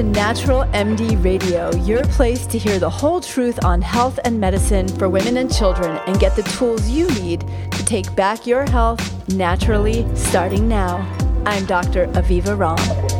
[0.00, 4.88] to Natural MD Radio, your place to hear the whole truth on health and medicine
[4.88, 7.40] for women and children and get the tools you need
[7.70, 10.96] to take back your health naturally starting now.
[11.44, 12.06] I'm Dr.
[12.14, 13.19] Aviva Romm.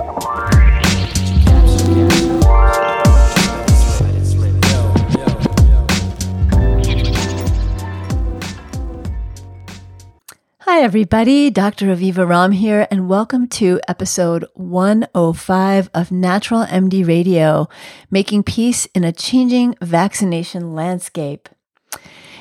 [10.73, 11.50] Hi, everybody.
[11.50, 11.87] Dr.
[11.87, 17.69] Aviva Romm here, and welcome to episode 105 of Natural MD Radio,
[18.09, 21.48] making peace in a changing vaccination landscape.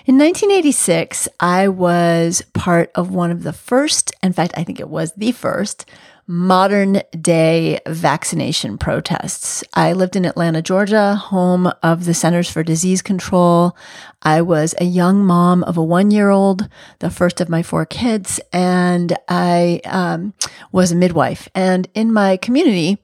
[0.06, 4.90] In 1986, I was part of one of the first, in fact, I think it
[4.90, 5.90] was the first
[6.30, 9.64] modern day vaccination protests.
[9.74, 13.76] I lived in Atlanta, Georgia, home of the Centers for Disease Control.
[14.22, 17.84] I was a young mom of a one year old, the first of my four
[17.84, 20.36] kids, and I um,
[20.72, 21.50] was a midwife.
[21.56, 23.00] And in my community,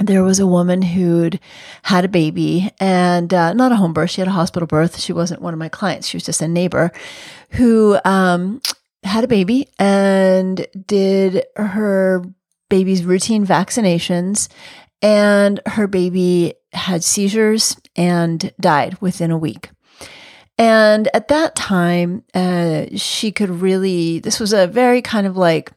[0.00, 1.38] there was a woman who'd
[1.84, 4.10] had a baby and uh, not a home birth.
[4.10, 4.98] She had a hospital birth.
[4.98, 6.08] She wasn't one of my clients.
[6.08, 6.90] She was just a neighbor
[7.50, 8.60] who um,
[9.04, 12.24] had a baby and did her
[12.70, 14.48] baby's routine vaccinations,
[15.02, 19.68] and her baby had seizures and died within a week.
[20.56, 25.72] And at that time, uh, she could really, this was a very kind of like,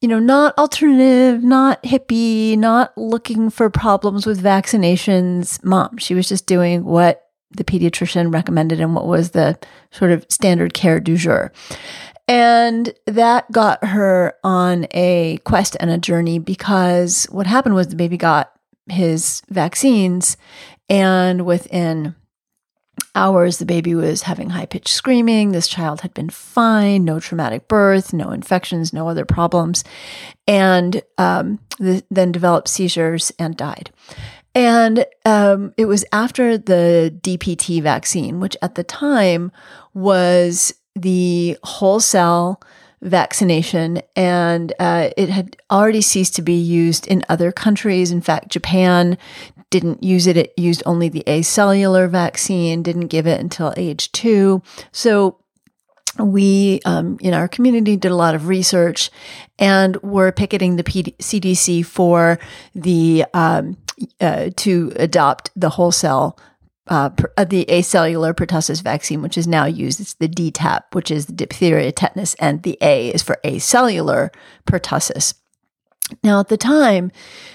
[0.00, 5.98] you know, not alternative, not hippie, not looking for problems with vaccinations mom.
[5.98, 9.58] She was just doing what the pediatrician recommended and what was the
[9.90, 11.52] sort of standard care du jour.
[12.26, 17.96] And that got her on a quest and a journey because what happened was the
[17.96, 18.50] baby got
[18.88, 20.36] his vaccines,
[20.88, 22.14] and within
[23.14, 25.52] hours, the baby was having high pitched screaming.
[25.52, 29.84] This child had been fine, no traumatic birth, no infections, no other problems,
[30.46, 33.90] and um, the, then developed seizures and died.
[34.54, 39.50] And um, it was after the DPT vaccine, which at the time
[39.94, 42.60] was the whole cell
[43.02, 48.10] vaccination, and uh, it had already ceased to be used in other countries.
[48.10, 49.18] In fact, Japan
[49.70, 54.62] didn't use it, it used only the acellular vaccine, didn't give it until age two.
[54.92, 55.38] So
[56.18, 59.10] we um, in our community did a lot of research
[59.58, 62.38] and were picketing the PD- CDC for
[62.74, 63.76] the um,
[64.20, 66.38] uh, to adopt the whole cell
[66.88, 70.00] uh, uh, the acellular pertussis vaccine, which is now used.
[70.00, 74.30] It's the DTaP, which is the diphtheria, tetanus, and the A is for acellular
[74.66, 75.34] pertussis.
[76.22, 77.10] Now, at the time,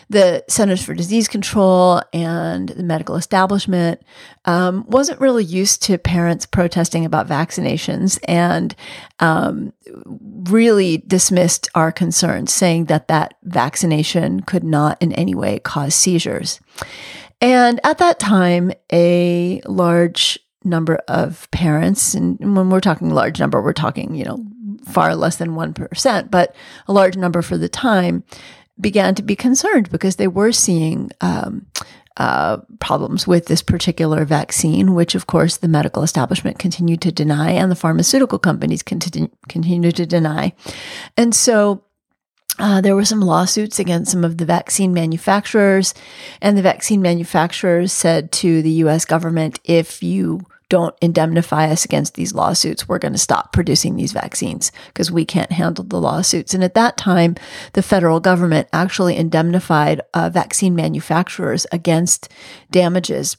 [0.09, 4.01] the Centers for Disease Control and the medical establishment
[4.45, 8.75] um, wasn't really used to parents protesting about vaccinations and
[9.19, 9.71] um,
[10.49, 16.59] really dismissed our concerns, saying that that vaccination could not in any way cause seizures.
[17.41, 23.61] And at that time, a large number of parents, and when we're talking large number,
[23.61, 24.45] we're talking, you know,
[24.85, 26.55] far less than 1%, but
[26.87, 28.23] a large number for the time,
[28.79, 31.65] began to be concerned because they were seeing um,
[32.17, 37.51] uh, problems with this particular vaccine, which of course the medical establishment continued to deny
[37.51, 40.53] and the pharmaceutical companies continue, continue to deny.
[41.17, 41.83] And so
[42.59, 45.93] uh, there were some lawsuits against some of the vaccine manufacturers,
[46.41, 52.13] and the vaccine manufacturers said to the US government, if you don't indemnify us against
[52.13, 56.53] these lawsuits, we're going to stop producing these vaccines because we can't handle the lawsuits.
[56.53, 57.35] And at that time,
[57.73, 62.29] the federal government actually indemnified uh, vaccine manufacturers against
[62.69, 63.35] damages.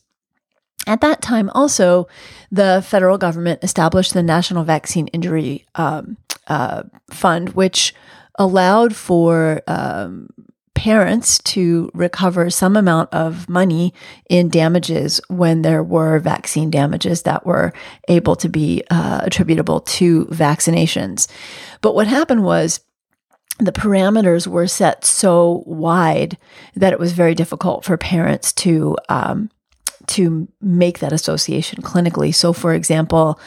[0.89, 2.09] At that time, also,
[2.51, 6.17] the federal government established the National Vaccine Injury um,
[6.49, 7.95] uh, Fund, which
[8.41, 10.27] allowed for um,
[10.75, 13.93] parents to recover some amount of money
[14.31, 17.71] in damages when there were vaccine damages that were
[18.09, 21.31] able to be uh, attributable to vaccinations.
[21.83, 22.81] But what happened was,
[23.59, 26.39] the parameters were set so wide
[26.75, 29.51] that it was very difficult for parents to um,
[30.11, 32.35] to make that association clinically.
[32.35, 33.39] So, for example,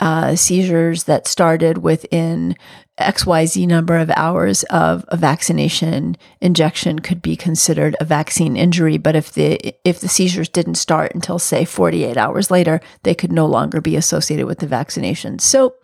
[0.00, 2.56] uh, seizures that started within
[3.00, 8.98] XYZ number of hours of a vaccination injection could be considered a vaccine injury.
[8.98, 13.32] But if the if the seizures didn't start until say 48 hours later, they could
[13.32, 15.38] no longer be associated with the vaccination.
[15.38, 15.74] So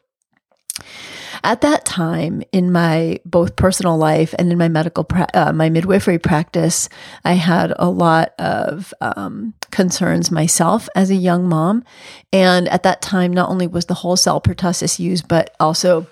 [1.45, 5.69] at that time in my both personal life and in my medical pra- uh, my
[5.69, 6.89] midwifery practice
[7.25, 11.85] i had a lot of um, concerns myself as a young mom
[12.33, 16.07] and at that time not only was the whole cell pertussis used but also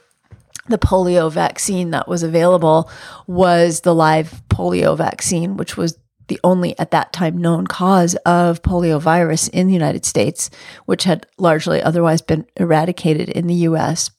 [0.68, 2.90] the polio vaccine that was available
[3.26, 5.98] was the live polio vaccine which was
[6.28, 10.50] the only at that time known cause of poliovirus in the United States,
[10.84, 14.10] which had largely otherwise been eradicated in the US.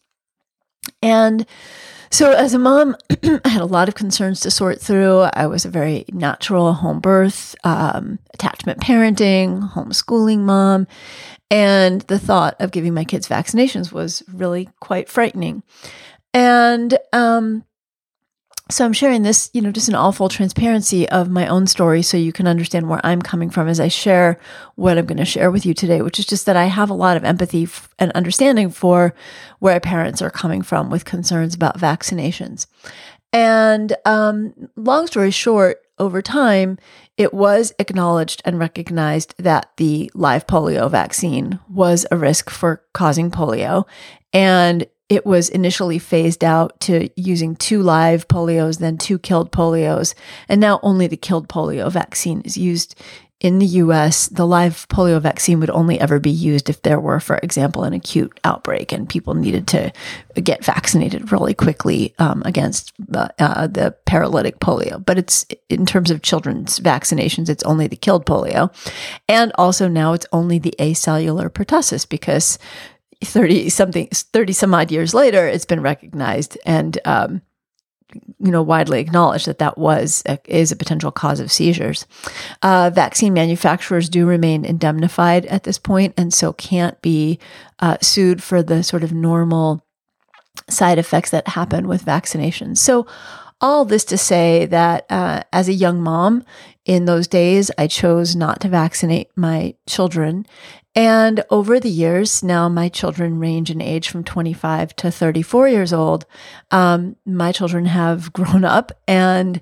[1.01, 1.45] And
[2.09, 2.95] so, as a mom,
[3.45, 5.21] I had a lot of concerns to sort through.
[5.33, 10.87] I was a very natural home birth, um, attachment parenting, homeschooling mom.
[11.49, 15.63] And the thought of giving my kids vaccinations was really quite frightening.
[16.33, 17.63] And um,
[18.69, 22.01] so I'm sharing this, you know, just in all full transparency of my own story
[22.01, 24.39] so you can understand where I'm coming from as I share
[24.75, 26.95] what I'm going to share with you today, which is just that I have a
[26.95, 29.13] lot of empathy f- and understanding for
[29.59, 32.67] where parents are coming from with concerns about vaccinations.
[33.31, 36.77] And um, long story short, over time,
[37.17, 43.31] it was acknowledged and recognized that the live polio vaccine was a risk for causing
[43.31, 43.85] polio.
[44.31, 50.13] And it was initially phased out to using two live polios, then two killed polios.
[50.49, 52.95] And now only the killed polio vaccine is used
[53.39, 54.27] in the US.
[54.27, 57.93] The live polio vaccine would only ever be used if there were, for example, an
[57.93, 59.93] acute outbreak and people needed to
[60.41, 65.03] get vaccinated really quickly um, against uh, the paralytic polio.
[65.03, 68.73] But it's in terms of children's vaccinations, it's only the killed polio.
[69.29, 72.57] And also now it's only the acellular pertussis because
[73.23, 77.41] 30 something 30 some odd years later it's been recognized and um,
[78.39, 82.05] you know widely acknowledged that that was a, is a potential cause of seizures
[82.61, 87.39] uh, vaccine manufacturers do remain indemnified at this point and so can't be
[87.79, 89.83] uh, sued for the sort of normal
[90.69, 93.07] side effects that happen with vaccinations so
[93.59, 96.43] all this to say that uh, as a young mom
[96.85, 100.45] in those days, I chose not to vaccinate my children.
[100.97, 105.93] And over the years, now my children range in age from 25 to 34 years
[105.93, 106.25] old.
[106.71, 109.61] Um, my children have grown up and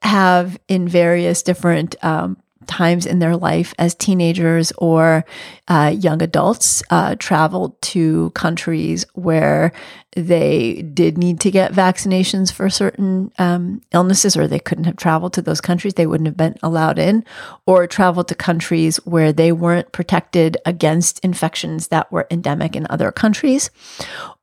[0.00, 2.38] have, in various different um,
[2.70, 5.24] times in their life as teenagers or
[5.68, 9.72] uh, young adults uh, traveled to countries where
[10.16, 15.32] they did need to get vaccinations for certain um, illnesses, or they couldn't have traveled
[15.32, 17.24] to those countries, they wouldn't have been allowed in,
[17.66, 23.12] or traveled to countries where they weren't protected against infections that were endemic in other
[23.12, 23.70] countries,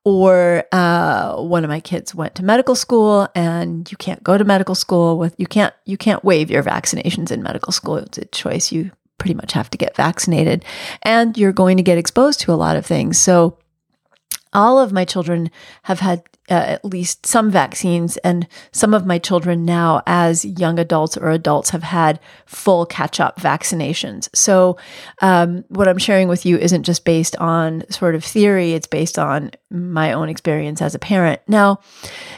[0.08, 4.46] or uh, one of my kids went to medical school and you can't go to
[4.46, 7.98] medical school with you can't you can't waive your vaccinations in medical school.
[7.98, 10.64] It's a choice you pretty much have to get vaccinated.
[11.04, 13.18] And you're going to get exposed to a lot of things.
[13.18, 13.58] So
[14.54, 15.52] all of my children
[15.84, 20.80] have had uh, at least some vaccines, and some of my children now, as young
[20.80, 24.30] adults or adults, have had full catch up vaccinations.
[24.34, 24.78] So,
[25.22, 29.20] um, what I'm sharing with you isn't just based on sort of theory, it's based
[29.20, 31.42] on my own experience as a parent.
[31.48, 31.80] Now,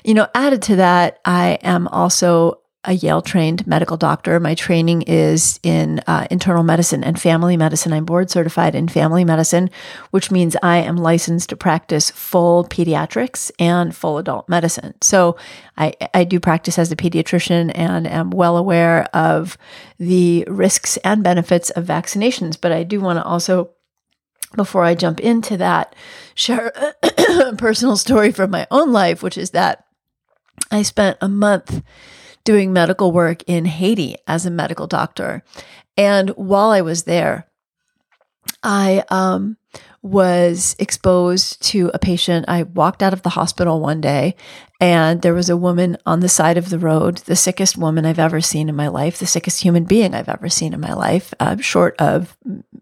[0.03, 4.39] you know, added to that, I am also a Yale trained medical doctor.
[4.39, 7.91] My training is in uh, internal medicine and family medicine.
[7.91, 9.69] I'm board certified in family medicine,
[10.11, 14.93] which means I am licensed to practice full pediatrics and full adult medicine.
[15.01, 15.35] So
[15.77, 19.57] I, I do practice as a pediatrician and am well aware of
[19.97, 22.57] the risks and benefits of vaccinations.
[22.59, 23.71] But I do want to also
[24.55, 25.95] before I jump into that,
[26.33, 26.71] share
[27.03, 29.85] a personal story from my own life, which is that
[30.71, 31.83] I spent a month
[32.49, 35.43] doing medical work in Haiti as a medical doctor.
[35.95, 37.45] And while I was there,
[38.63, 39.55] I um,
[40.01, 42.45] was exposed to a patient.
[42.47, 44.35] I walked out of the hospital one day
[44.81, 48.17] and there was a woman on the side of the road, the sickest woman I've
[48.17, 51.31] ever seen in my life, the sickest human being I've ever seen in my life,
[51.39, 52.35] uh, short of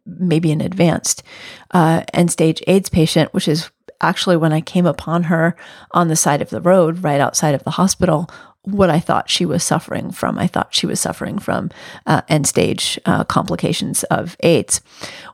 [0.06, 1.24] maybe an advanced
[1.72, 3.70] uh, end stage AIDS patient, which is
[4.00, 5.58] actually when I came upon her
[5.92, 8.30] on the side of the road right outside of the hospital
[8.68, 10.38] what I thought she was suffering from.
[10.38, 11.72] I thought she was suffering from
[12.06, 14.82] uh, end stage uh, complications of AIDS.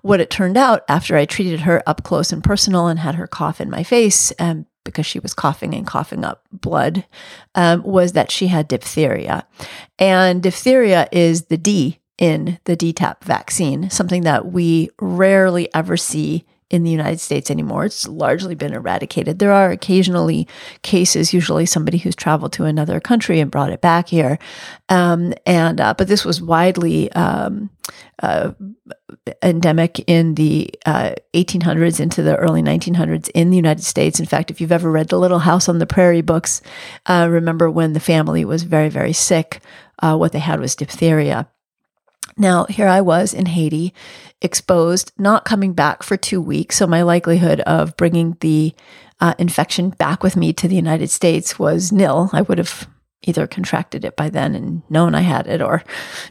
[0.02, 3.26] What it turned out after I treated her up close and personal and had her
[3.26, 7.06] cough in my face, um, because she was coughing and coughing up blood,
[7.56, 9.48] um, was that she had diphtheria.
[9.98, 16.46] And diphtheria is the D in the DTaP vaccine, something that we rarely ever see
[16.74, 17.86] in the United States anymore.
[17.86, 19.38] It's largely been eradicated.
[19.38, 20.48] There are occasionally
[20.82, 24.40] cases, usually somebody who's traveled to another country and brought it back here.
[24.90, 27.70] Um, and uh, but this was widely um,
[28.24, 28.54] uh,
[29.44, 34.20] endemic in the uh, 1800s into the early 1900s in the United States.
[34.20, 36.64] In fact, if you've ever read the Little House on the Prairie books,
[37.06, 39.62] uh, remember when the family was very very sick.
[40.00, 41.48] Uh, what they had was diphtheria.
[42.38, 43.94] Now, here I was in Haiti,
[44.42, 46.78] exposed, not coming back for two weeks.
[46.78, 48.74] So, my likelihood of bringing the
[49.20, 52.30] uh, infection back with me to the United States was nil.
[52.34, 52.88] I would have
[53.24, 55.84] either contracted it by then and known I had it or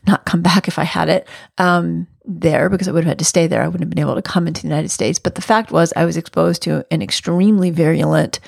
[0.07, 1.27] not come back if I had it
[1.59, 3.63] um, there because I would have had to stay there.
[3.63, 5.19] I wouldn't have been able to come into the United States.
[5.19, 8.39] But the fact was, I was exposed to an extremely virulent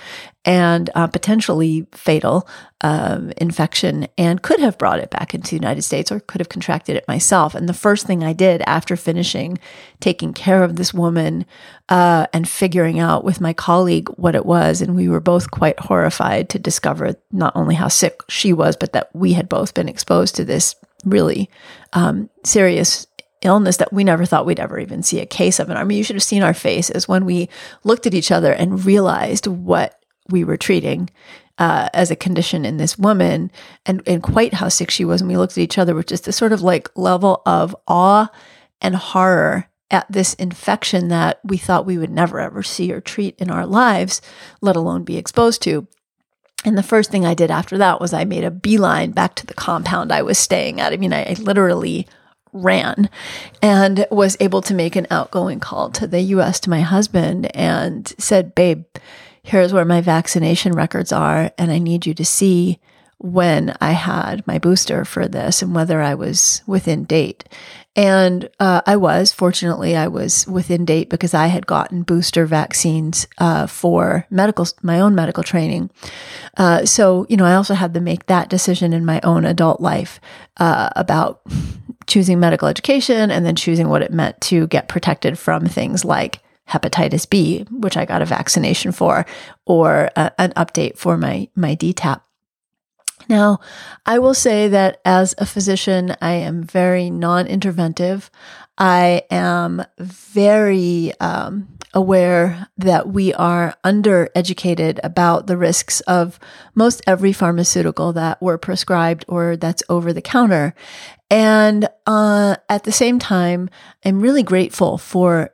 [0.45, 2.47] and uh, potentially fatal
[2.83, 6.50] um, infection and could have brought it back into the United States or could have
[6.50, 7.54] contracted it myself.
[7.54, 9.59] And the first thing I did after finishing
[10.00, 11.47] taking care of this woman
[11.88, 15.81] uh, and figuring out with my colleague what it was, and we were both quite
[15.81, 19.88] horrified to discover not only how sick she was, but that we had both been
[19.88, 20.76] exposed to this
[21.07, 21.49] really
[21.95, 23.07] um, serious
[23.45, 25.69] illness that we never thought we'd ever even see a case of.
[25.69, 27.49] And I mean, you should have seen our faces when we
[27.85, 31.11] looked at each other and realized what we were treating
[31.59, 33.51] uh, as a condition in this woman
[33.87, 35.21] and, and quite how sick she was.
[35.21, 38.29] And we looked at each other with just this sort of like level of awe
[38.81, 43.39] and horror at this infection that we thought we would never ever see or treat
[43.39, 44.21] in our lives,
[44.61, 45.87] let alone be exposed to.
[46.65, 49.47] And the first thing I did after that was I made a beeline back to
[49.47, 50.93] the compound I was staying at.
[50.93, 52.09] I mean, I, I literally
[52.55, 53.11] ran
[53.61, 58.11] and was able to make an outgoing call to the US to my husband and
[58.19, 58.85] said, Babe,
[59.43, 62.79] here's where my vaccination records are, and I need you to see
[63.19, 67.45] when I had my booster for this and whether I was within date.
[67.97, 73.29] And uh, I was, fortunately, I was within date because I had gotten booster vaccines
[73.39, 75.91] uh, for medical, my own medical training.
[76.57, 79.81] Uh, so, you know, I also had to make that decision in my own adult
[79.81, 80.21] life
[80.57, 81.41] uh, about
[82.07, 86.41] choosing medical education and then choosing what it meant to get protected from things like
[86.69, 89.27] hepatitis B, which I got a vaccination for,
[89.67, 92.21] or a, an update for my my DTaP.
[93.29, 93.61] Now,
[94.05, 98.29] I will say that as a physician, I am very non-interventive.
[98.77, 106.41] I am very um, aware that we are undereducated about the risks of
[106.75, 110.75] most every pharmaceutical that we're prescribed or that's over the counter.
[111.35, 113.69] And uh, at the same time,
[114.05, 115.50] I'm really grateful for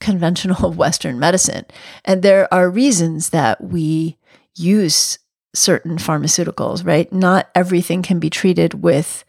[0.00, 1.66] conventional Western medicine.
[2.04, 4.18] And there are reasons that we
[4.56, 5.20] use
[5.54, 7.12] certain pharmaceuticals, right?
[7.12, 9.24] Not everything can be treated with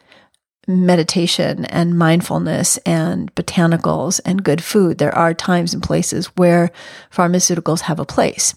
[0.68, 4.98] meditation and mindfulness and botanicals and good food.
[4.98, 6.72] There are times and places where
[7.14, 8.56] pharmaceuticals have a place.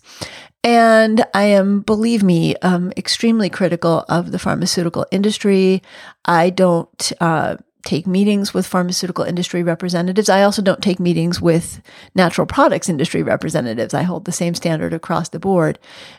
[0.69, 5.83] And I am, believe me, um, extremely critical of the pharmaceutical industry.
[6.27, 7.57] I don't uh,
[7.87, 10.29] take meetings with pharmaceutical industry representatives.
[10.29, 11.81] I also don't take meetings with
[12.15, 13.95] natural products industry representatives.
[13.95, 15.79] I hold the same standard across the board.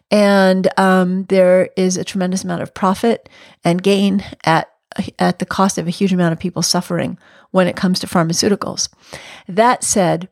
[0.09, 3.29] And um, there is a tremendous amount of profit
[3.63, 4.67] and gain at
[5.19, 7.19] at the cost of a huge amount of people suffering
[7.51, 8.89] when it comes to pharmaceuticals.
[9.47, 10.27] That said,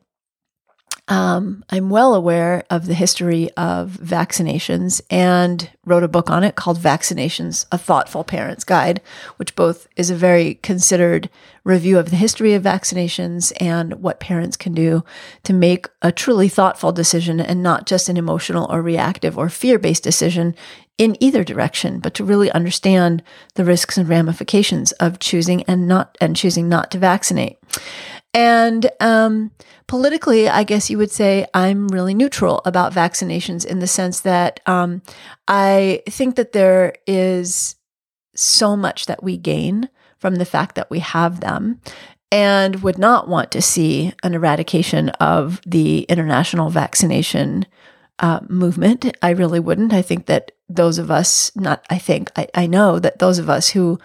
[1.08, 6.54] um, I'm well aware of the history of vaccinations and wrote a book on it
[6.54, 9.00] called Vaccinations A Thoughtful Parent's Guide,
[9.38, 11.30] which both is a very considered
[11.64, 15.02] review of the history of vaccinations and what parents can do
[15.44, 19.78] to make a truly thoughtful decision and not just an emotional or reactive or fear
[19.78, 20.54] based decision
[20.98, 23.22] in either direction, but to really understand
[23.54, 27.56] the risks and ramifications of choosing and not and choosing not to vaccinate.
[28.34, 29.50] And um,
[29.86, 34.60] politically, I guess you would say I'm really neutral about vaccinations in the sense that
[34.66, 35.02] um,
[35.46, 37.76] I think that there is
[38.34, 41.80] so much that we gain from the fact that we have them
[42.30, 47.66] and would not want to see an eradication of the international vaccination
[48.18, 49.16] uh, movement.
[49.22, 49.92] I really wouldn't.
[49.92, 53.48] I think that those of us, not I think, I, I know that those of
[53.48, 53.98] us who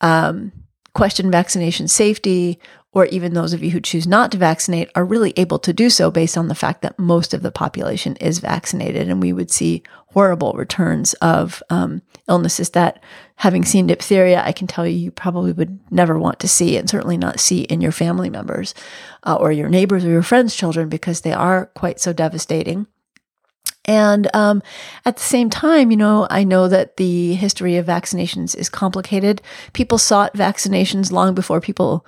[0.00, 0.52] um,
[0.94, 2.58] question vaccination safety
[2.96, 5.90] or even those of you who choose not to vaccinate are really able to do
[5.90, 9.10] so based on the fact that most of the population is vaccinated.
[9.10, 9.82] And we would see
[10.14, 15.52] horrible returns of um, illnesses that, having seen diphtheria, I can tell you, you probably
[15.52, 18.74] would never want to see, and certainly not see in your family members
[19.24, 22.86] uh, or your neighbors or your friends' children, because they are quite so devastating.
[23.84, 24.62] And um,
[25.04, 29.42] at the same time, you know, I know that the history of vaccinations is complicated.
[29.74, 32.06] People sought vaccinations long before people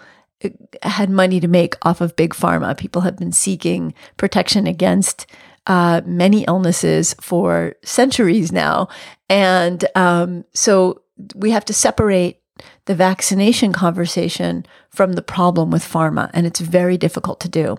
[0.82, 2.76] had money to make off of big pharma.
[2.76, 5.26] People have been seeking protection against
[5.66, 8.88] uh, many illnesses for centuries now.
[9.28, 11.02] And um, so
[11.34, 12.40] we have to separate
[12.86, 17.76] the vaccination conversation from the problem with pharma, and it's very difficult to do.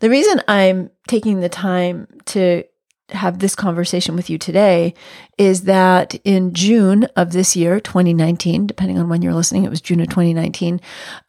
[0.00, 2.64] The reason I'm taking the time to
[3.10, 4.94] have this conversation with you today
[5.38, 9.80] is that in June of this year, 2019, depending on when you're listening, it was
[9.80, 10.80] June of 2019.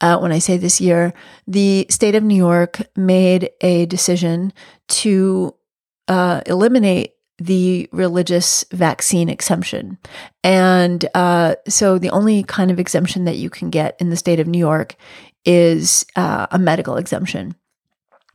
[0.02, 1.14] Uh, when I say this year,
[1.48, 4.52] the state of New York made a decision
[4.90, 5.56] to
[6.08, 9.98] uh, eliminate the religious vaccine exemption.
[10.44, 14.42] And uh, so the only kind of exemption that you can get in the state
[14.42, 14.96] of New York
[15.46, 17.56] is uh, a medical exemption.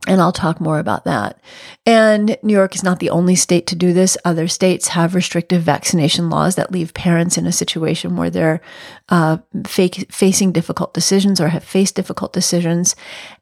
[0.07, 1.41] And I'll talk more about that.
[1.87, 4.19] And New York is not the only state to do this.
[4.25, 8.61] Other states have restrictive vaccination laws that leave parents in a situation where they're
[9.09, 12.95] uh, fake, facing difficult decisions or have faced difficult decisions.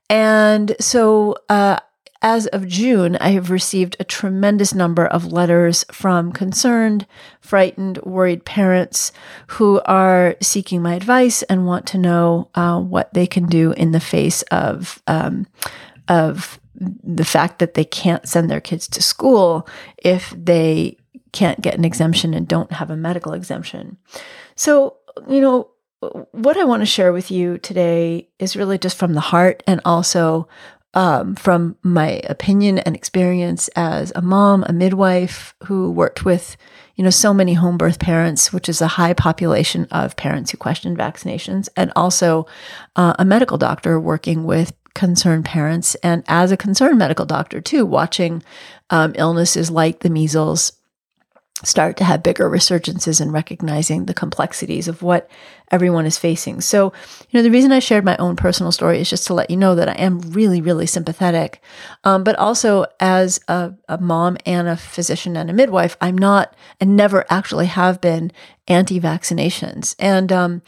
[0.08, 1.80] And so, uh,
[2.24, 7.04] as of June, I have received a tremendous number of letters from concerned,
[7.40, 9.10] frightened, worried parents
[9.48, 13.90] who are seeking my advice and want to know uh, what they can do in
[13.90, 15.48] the face of um,
[16.08, 19.68] of the fact that they can't send their kids to school
[19.98, 20.96] if they
[21.32, 23.96] can't get an exemption and don't have a medical exemption.
[24.54, 24.96] So,
[25.28, 25.68] you know,
[26.32, 29.80] what I want to share with you today is really just from the heart and
[29.84, 30.48] also
[30.94, 36.56] um, from my opinion and experience as a mom, a midwife who worked with,
[36.96, 40.58] you know, so many home birth parents, which is a high population of parents who
[40.58, 42.46] question vaccinations, and also
[42.96, 47.86] uh, a medical doctor working with concerned parents, and as a concerned medical doctor too,
[47.86, 48.42] watching
[48.90, 50.72] um, illnesses like the measles
[51.64, 55.30] start to have bigger resurgences and recognizing the complexities of what
[55.70, 56.60] everyone is facing.
[56.60, 56.92] So,
[57.30, 59.56] you know, the reason I shared my own personal story is just to let you
[59.56, 61.62] know that I am really, really sympathetic.
[62.04, 66.54] Um, but also, as a, a mom and a physician and a midwife, I'm not
[66.80, 68.32] and never actually have been
[68.66, 69.94] anti vaccinations.
[69.98, 70.62] And, um,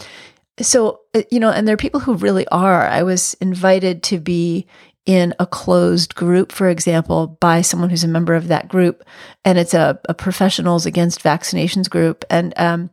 [0.61, 2.87] so, uh, you know, and there are people who really are.
[2.87, 4.67] I was invited to be
[5.07, 9.05] in a closed group, for example, by someone who's a member of that group,
[9.45, 12.25] and it's a, a professionals against vaccinations group.
[12.31, 12.91] And um,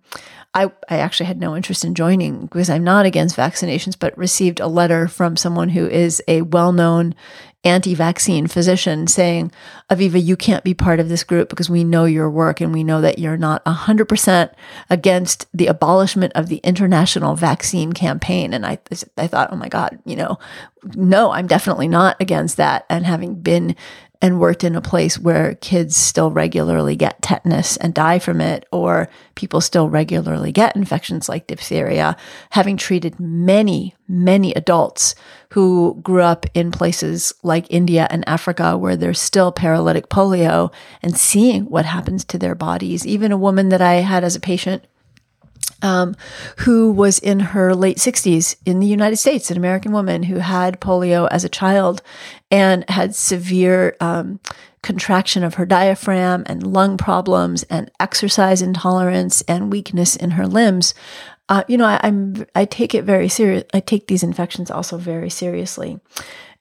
[0.54, 4.60] I, I actually had no interest in joining because I'm not against vaccinations, but received
[4.60, 7.16] a letter from someone who is a well known
[7.64, 9.52] anti vaccine physician saying,
[9.90, 12.84] Aviva, you can't be part of this group because we know your work and we
[12.84, 14.54] know that you're not 100%
[14.90, 18.54] against the abolishment of the international vaccine campaign.
[18.54, 18.80] And I,
[19.18, 20.40] I thought, oh my God, you know,
[20.96, 22.86] no, I'm definitely not against that.
[22.90, 23.76] And having been
[24.22, 28.68] and worked in a place where kids still regularly get tetanus and die from it,
[28.72, 32.16] or people still regularly get infections like diphtheria,
[32.52, 35.16] having treated many, many adults
[35.50, 41.18] who grew up in places like India and Africa where there's still paralytic polio and
[41.18, 43.06] seeing what happens to their bodies.
[43.08, 44.86] Even a woman that I had as a patient
[45.82, 46.16] um,
[46.58, 50.80] who was in her late 60s in the United States, an American woman who had
[50.80, 52.02] polio as a child
[52.50, 54.40] and had severe um,
[54.84, 60.94] contraction of her diaphragm and lung problems and exercise intolerance and weakness in her limbs.
[61.50, 63.64] Uh, you know, I, I'm I take it very serious.
[63.74, 66.00] I take these infections also very seriously.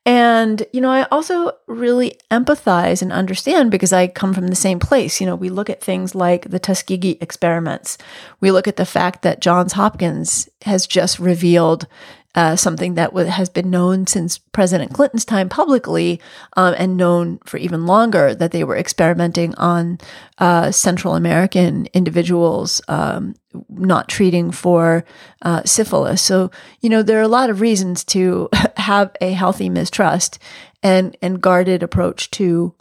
[0.07, 4.79] And, you know, I also really empathize and understand because I come from the same
[4.79, 5.21] place.
[5.21, 7.99] You know, we look at things like the Tuskegee experiments.
[8.41, 11.87] We look at the fact that Johns Hopkins has just revealed
[12.35, 16.21] uh, something that w- has been known since President Clinton's time publicly
[16.57, 19.99] um, and known for even longer that they were experimenting on
[20.39, 23.35] uh, Central American individuals um,
[23.69, 25.05] not treating for
[25.43, 26.23] uh, syphilis.
[26.23, 28.49] So, you know, there are a lot of reasons to
[28.81, 30.39] have a healthy mistrust
[30.83, 32.75] and, and guarded approach to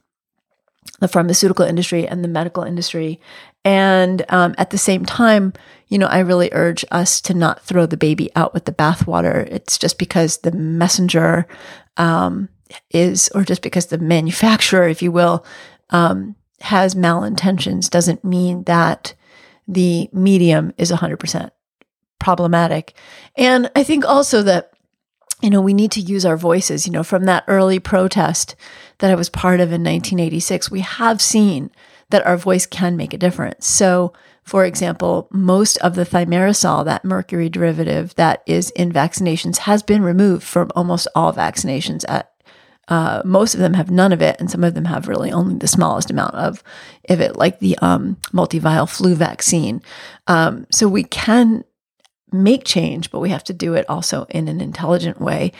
[1.00, 3.20] the pharmaceutical industry and the medical industry.
[3.66, 5.54] And um, at the same time,
[5.88, 9.46] you know, I really urge us to not throw the baby out with the bathwater.
[9.48, 11.48] It's just because the messenger
[11.98, 12.50] um,
[12.92, 15.46] is, or just because the manufacturer, if you will,
[15.90, 19.14] um, has malintentions, doesn't mean that
[19.68, 21.52] the medium is 100%
[22.20, 22.94] problematic.
[23.36, 24.72] And I think also that,
[25.41, 26.86] you know, we need to use our voices.
[26.86, 28.56] You know, from that early protest
[28.99, 31.71] that I was part of in 1986, we have seen
[32.10, 33.67] that our voice can make a difference.
[33.67, 39.84] So, for example, most of the thimerosal, that mercury derivative that is in vaccinations, has
[39.84, 42.04] been removed from almost all vaccinations.
[42.08, 42.32] At
[42.88, 45.56] uh, most of them have none of it, and some of them have really only
[45.56, 46.63] the smallest amount of,
[47.08, 49.84] of it, like the um, multiviral flu vaccine.
[50.25, 51.63] Um, so we can
[52.32, 55.52] make change, but we have to do it also in an intelligent way.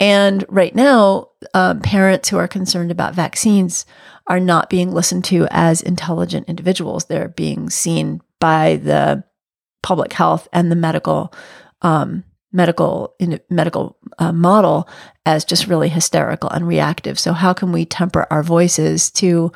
[0.00, 3.86] And right now, um, parents who are concerned about vaccines
[4.26, 7.04] are not being listened to as intelligent individuals.
[7.04, 9.24] They're being seen by the
[9.82, 11.32] public health and the medical
[11.82, 14.88] um, medical in, medical uh, model
[15.26, 17.18] as just really hysterical and reactive.
[17.18, 19.52] So how can we temper our voices to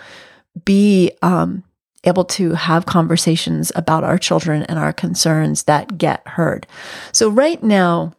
[0.65, 1.65] be um,
[2.05, 6.67] able to have conversations about our children and our concerns that get heard?
[7.13, 8.15] So right now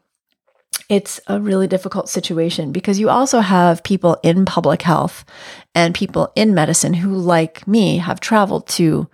[0.89, 5.23] it's a really difficult situation because you also have people in public health
[5.73, 9.07] and people in medicine who, like me, have traveled to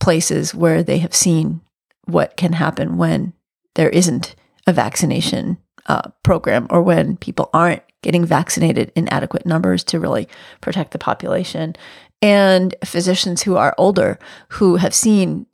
[0.00, 1.60] places where they have seen
[2.06, 3.34] what can happen when
[3.74, 4.34] there isn't
[4.66, 10.28] a vaccination uh, program or when people aren't getting vaccinated in adequate numbers to really
[10.60, 11.74] protect the population.
[12.20, 15.46] And physicians who are older who have seen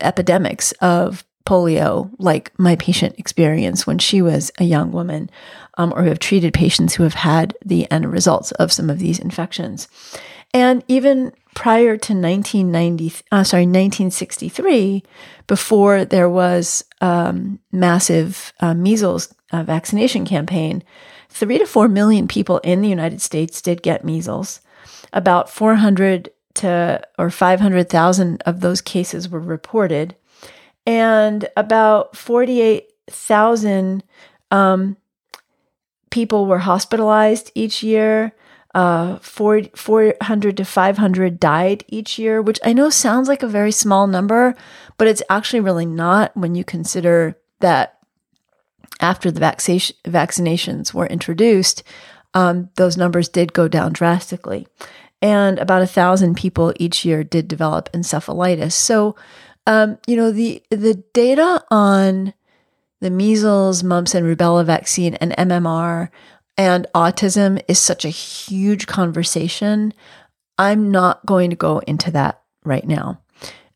[0.00, 5.30] epidemics of polio, like my patient experience when she was a young woman,
[5.78, 8.98] um, or who have treated patients who have had the end results of some of
[8.98, 9.88] these infections.
[10.52, 15.02] And even prior to 1990, uh, sorry, 1963,
[15.46, 20.82] before there was um, massive uh, measles uh, vaccination campaign,
[21.28, 24.60] three to four million people in the United States did get measles.
[25.12, 30.16] About 400 to or 500,000 of those cases were reported,
[30.86, 34.02] and about 48,000
[34.50, 34.96] um,
[36.10, 38.32] people were hospitalized each year.
[38.72, 44.06] Uh, 400 to 500 died each year, which I know sounds like a very small
[44.06, 44.54] number,
[44.96, 47.98] but it's actually really not when you consider that
[49.00, 51.82] after the vaccinations were introduced,
[52.34, 54.66] um, those numbers did go down drastically.
[55.22, 58.72] And about a thousand people each year did develop encephalitis.
[58.72, 59.16] So,
[59.66, 62.32] um, you know, the the data on
[63.00, 66.10] the measles, mumps, and rubella vaccine and MMR
[66.56, 69.92] and autism is such a huge conversation.
[70.58, 73.20] I'm not going to go into that right now.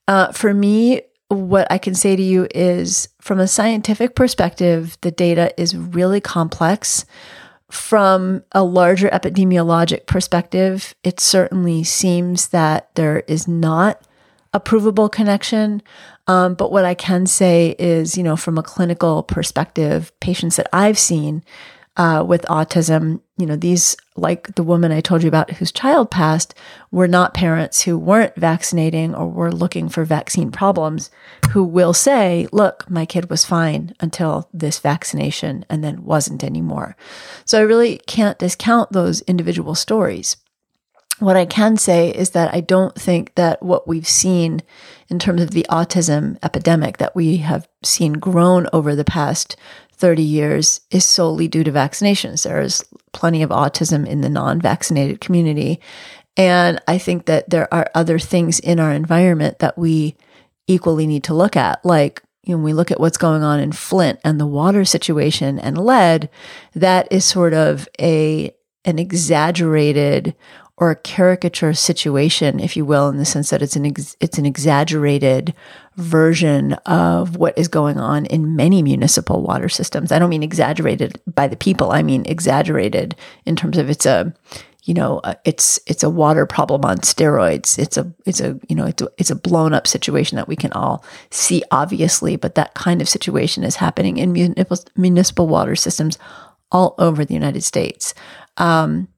[0.07, 5.11] Uh, for me, what I can say to you is from a scientific perspective, the
[5.11, 7.07] data is really complex.
[7.75, 14.01] From a larger epidemiologic perspective, it certainly seems that there is not
[14.53, 15.83] a provable connection.
[16.29, 20.69] Um, but what I can say is, you know, from a clinical perspective, patients that
[20.73, 21.43] I've seen
[21.97, 26.11] uh, with autism, you know, these, like the woman I told you about whose child
[26.11, 26.55] passed,
[26.91, 31.11] were not parents who weren't vaccinating or were looking for vaccine problems,
[31.51, 36.97] who will say, look, my kid was fine until this vaccination and then wasn't anymore.
[37.45, 40.37] So I really can't discount those individual stories.
[41.21, 44.63] What I can say is that I don't think that what we've seen
[45.09, 49.55] in terms of the autism epidemic that we have seen grown over the past
[49.97, 52.43] 30 years is solely due to vaccinations.
[52.43, 55.81] There is plenty of autism in the non vaccinated community.
[56.37, 60.17] And I think that there are other things in our environment that we
[60.67, 63.73] equally need to look at, like you know, we look at what's going on in
[63.73, 66.29] Flint and the water situation and lead,
[66.75, 68.55] that is sort of a
[68.85, 70.35] an exaggerated
[70.77, 74.39] or a caricature situation, if you will, in the sense that it's an ex- it's
[74.39, 75.55] an exaggerated
[75.97, 80.11] version of what is going on in many municipal water systems.
[80.11, 81.93] I don't mean exaggerated by the people.
[81.93, 83.15] I mean exaggerated
[83.47, 84.35] in terms of it's a
[84.83, 87.79] you know it's it's a water problem on steroids.
[87.79, 90.57] It's a it's a you know it's a, it's a blown up situation that we
[90.57, 95.77] can all see obviously, but that kind of situation is happening in municipal, municipal water
[95.77, 96.19] systems
[96.73, 98.15] all over the United States.
[98.57, 99.09] Um,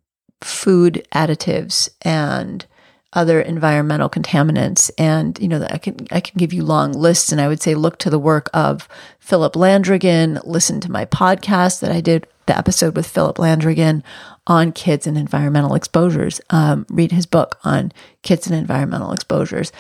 [0.43, 2.67] food additives and
[3.17, 4.91] other environmental contaminants.
[4.97, 7.75] And you know i can i can give you long lists and i would say
[7.75, 12.57] look to the work of philip landrigan listen to my podcast that i did the
[12.57, 14.03] episode with philip landrigan
[14.47, 16.41] on kids and environmental exposures.
[16.51, 19.73] Um, read his book on kids and environmental exposures.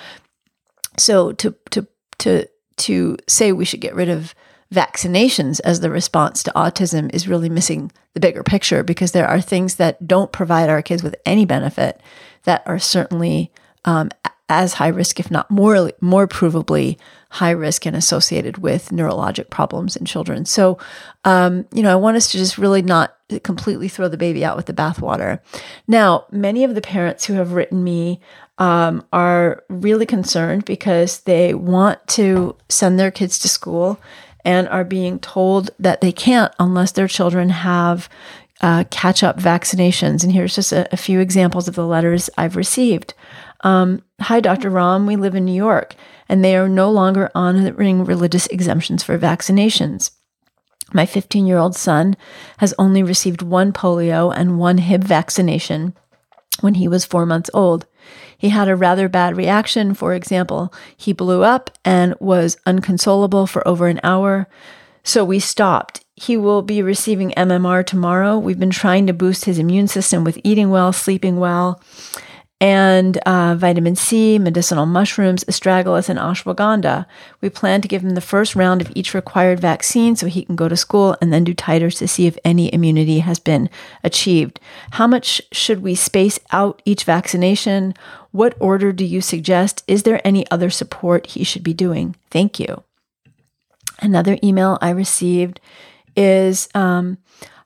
[0.98, 1.86] So to to
[2.18, 2.46] to
[2.78, 4.34] to say we should get rid of
[4.74, 9.40] vaccinations as the response to autism is really missing the bigger picture because there are
[9.40, 12.00] things that don't provide our kids with any benefit
[12.46, 13.52] that are certainly
[13.84, 14.10] um,
[14.48, 16.96] as high risk, if not more more provably
[17.30, 20.46] high risk and associated with neurologic problems in children.
[20.46, 20.78] So,
[21.24, 24.56] um, you know, I want us to just really not completely throw the baby out
[24.56, 25.40] with the bathwater.
[25.88, 28.20] Now, many of the parents who have written me
[28.58, 34.00] um, are really concerned because they want to send their kids to school
[34.44, 38.08] and are being told that they can't unless their children have
[38.60, 40.22] uh, catch up vaccinations.
[40.22, 43.14] And here's just a, a, few examples of the letters I've received.
[43.62, 44.70] Um, Hi, Dr.
[44.70, 45.06] Romm.
[45.06, 45.94] We live in New York,
[46.28, 50.10] and they are no longer honoring religious exemptions for vaccinations.
[50.92, 52.16] My 15 year old son
[52.58, 55.94] has only received one polio and one Hib vaccination
[56.60, 57.86] when he was four months old.
[58.38, 59.94] He had a rather bad reaction.
[59.94, 64.48] For example, he blew up and was unconsolable for over an hour.
[65.02, 66.05] So we stopped.
[66.16, 68.38] He will be receiving MMR tomorrow.
[68.38, 71.80] We've been trying to boost his immune system with eating well, sleeping well.
[72.58, 77.04] and uh, vitamin C, medicinal mushrooms, astragalus, and ashwagandha.
[77.42, 80.56] We plan to give him the first round of each required vaccine so he can
[80.56, 83.68] go to school and then do titers to see if any immunity has been
[84.02, 84.58] achieved.
[84.92, 87.92] How much should we space out each vaccination?
[88.30, 89.84] What order do you suggest?
[89.86, 92.16] Is there any other support he should be doing?
[92.30, 92.82] Thank you.
[94.00, 95.60] Another email I received
[96.16, 97.18] is um,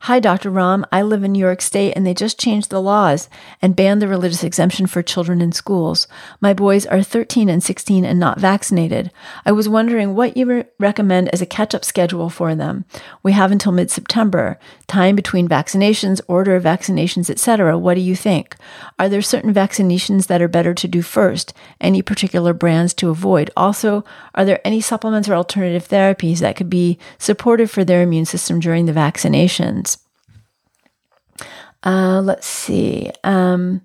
[0.04, 0.50] Hi, Dr.
[0.50, 0.84] Romm.
[0.90, 3.28] I live in New York State and they just changed the laws
[3.60, 6.08] and banned the religious exemption for children in schools.
[6.40, 9.12] My boys are 13 and 16 and not vaccinated.
[9.44, 12.86] I was wondering what you re- recommend as a catch up schedule for them.
[13.22, 17.76] We have until mid September, time between vaccinations, order of vaccinations, etc.
[17.76, 18.56] What do you think?
[18.98, 21.52] Are there certain vaccinations that are better to do first?
[21.78, 23.50] Any particular brands to avoid?
[23.54, 24.02] Also,
[24.34, 28.60] are there any supplements or alternative therapies that could be supportive for their immune system
[28.60, 29.89] during the vaccinations?
[31.82, 33.10] Uh, let's see.
[33.24, 33.82] Um,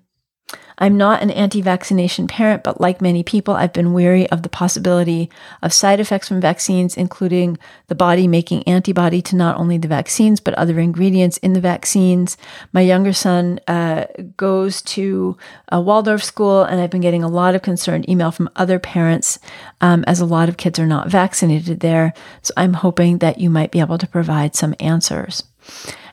[0.78, 4.50] I'm not an anti vaccination parent, but like many people, I've been weary of the
[4.50, 5.30] possibility
[5.62, 7.56] of side effects from vaccines, including
[7.86, 12.36] the body making antibody to not only the vaccines, but other ingredients in the vaccines.
[12.74, 14.04] My younger son uh,
[14.36, 18.50] goes to a Waldorf school, and I've been getting a lot of concerned email from
[18.54, 19.38] other parents,
[19.80, 22.12] um, as a lot of kids are not vaccinated there.
[22.42, 25.42] So I'm hoping that you might be able to provide some answers.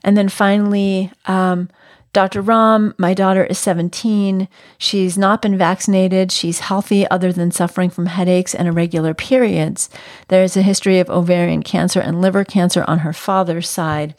[0.03, 1.69] And then finally, um,
[2.13, 2.43] Dr.
[2.43, 4.47] Romm, my daughter is 17.
[4.77, 6.31] She's not been vaccinated.
[6.31, 9.89] She's healthy other than suffering from headaches and irregular periods.
[10.27, 14.13] There is a history of ovarian cancer and liver cancer on her father's side.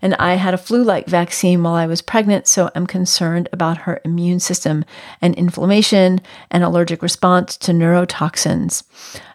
[0.00, 3.78] And I had a flu like vaccine while I was pregnant, so I'm concerned about
[3.78, 4.82] her immune system
[5.20, 8.84] and inflammation and allergic response to neurotoxins.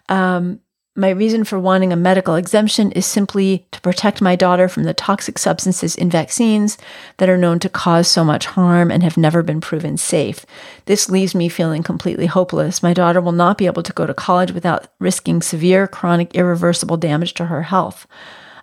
[0.10, 0.62] Um,
[0.96, 4.94] my reason for wanting a medical exemption is simply to protect my daughter from the
[4.94, 6.78] toxic substances in vaccines
[7.18, 10.46] that are known to cause so much harm and have never been proven safe.
[10.86, 12.84] This leaves me feeling completely hopeless.
[12.84, 16.98] My daughter will not be able to go to college without risking severe, chronic, irreversible
[16.98, 18.06] damage to her health.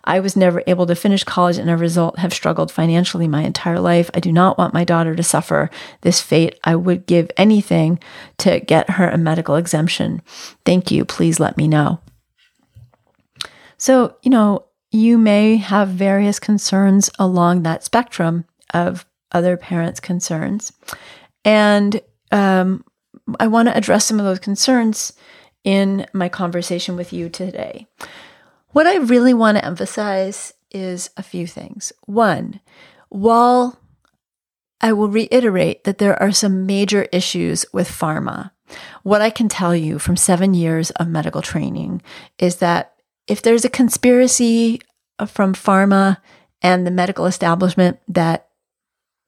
[0.03, 3.43] I was never able to finish college and as a result have struggled financially my
[3.43, 4.09] entire life.
[4.13, 5.69] I do not want my daughter to suffer
[6.01, 6.59] this fate.
[6.63, 7.99] I would give anything
[8.37, 10.21] to get her a medical exemption.
[10.65, 11.03] Thank you.
[11.03, 11.99] Please let me know.
[13.77, 20.71] So, you know, you may have various concerns along that spectrum of other parents' concerns.
[21.43, 22.83] And um,
[23.39, 25.13] I want to address some of those concerns
[25.63, 27.87] in my conversation with you today.
[28.69, 31.91] What I really want to emphasize is a few things.
[32.05, 32.59] One,
[33.09, 33.79] while
[34.81, 38.51] I will reiterate that there are some major issues with pharma,
[39.03, 42.01] what I can tell you from seven years of medical training
[42.37, 42.96] is that
[43.27, 44.81] if there's a conspiracy
[45.19, 46.17] uh, from pharma
[46.61, 48.47] and the medical establishment that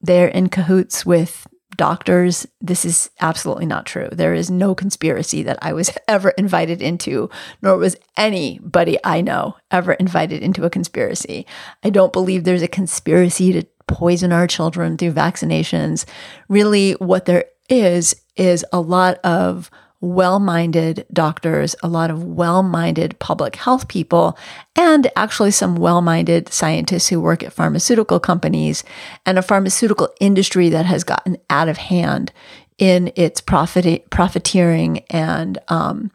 [0.00, 4.08] they're in cahoots with doctors, this is absolutely not true.
[4.10, 7.30] There is no conspiracy that I was ever invited into,
[7.62, 11.46] nor was anybody I know ever invited into a conspiracy.
[11.82, 16.04] I don't believe there's a conspiracy to poison our children through vaccinations.
[16.48, 22.62] Really, what there is, is a lot of well minded doctors, a lot of well
[22.62, 24.38] minded public health people,
[24.76, 28.82] and actually some well minded scientists who work at pharmaceutical companies
[29.26, 32.32] and a pharmaceutical industry that has gotten out of hand
[32.78, 36.10] in its profit, profiteering and um,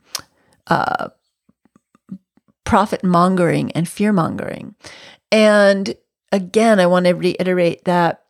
[0.68, 1.10] uh,
[2.64, 4.74] profit mongering and fear mongering.
[5.32, 5.96] And
[6.32, 8.25] again, I want to reiterate that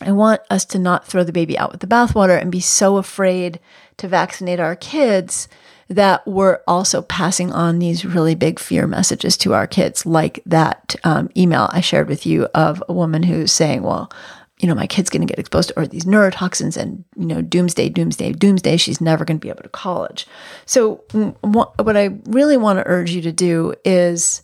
[0.00, 2.96] I want us to not throw the baby out with the bathwater and be so
[2.96, 3.60] afraid
[3.98, 5.48] to vaccinate our kids
[5.88, 10.96] that we're also passing on these really big fear messages to our kids, like that
[11.04, 14.10] um, email I shared with you of a woman who's saying, well,
[14.58, 17.88] you know, my kid's going to get exposed to these neurotoxins and, you know, doomsday,
[17.88, 18.76] doomsday, doomsday.
[18.76, 20.26] She's never going to be able to college.
[20.66, 21.02] So,
[21.40, 24.42] what I really want to urge you to do is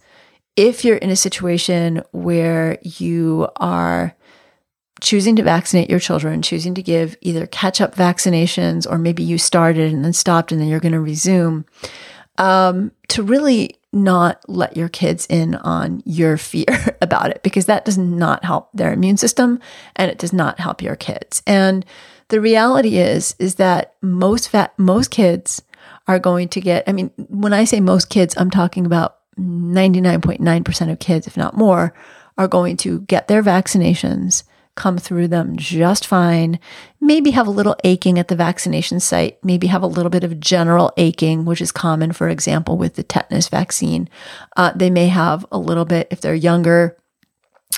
[0.57, 4.17] if you're in a situation where you are
[5.01, 9.39] choosing to vaccinate your children, choosing to give either catch up vaccinations or maybe you
[9.39, 11.65] started and then stopped and then you're going to resume,
[12.39, 17.85] um, to really not let your kids in on your fear about it because that
[17.85, 19.59] does not help their immune system
[19.97, 21.43] and it does not help your kids.
[21.47, 21.85] And
[22.29, 25.63] the reality is is that most fat most kids
[26.07, 30.93] are going to get I mean when I say most kids I'm talking about 99.9%
[30.93, 31.95] of kids if not more
[32.37, 34.43] are going to get their vaccinations
[34.79, 36.61] come through them just fine.
[37.01, 40.38] Maybe have a little aching at the vaccination site, maybe have a little bit of
[40.38, 44.09] general aching, which is common, for example, with the tetanus vaccine.
[44.57, 46.97] Uh, they may have a little bit, if they're younger,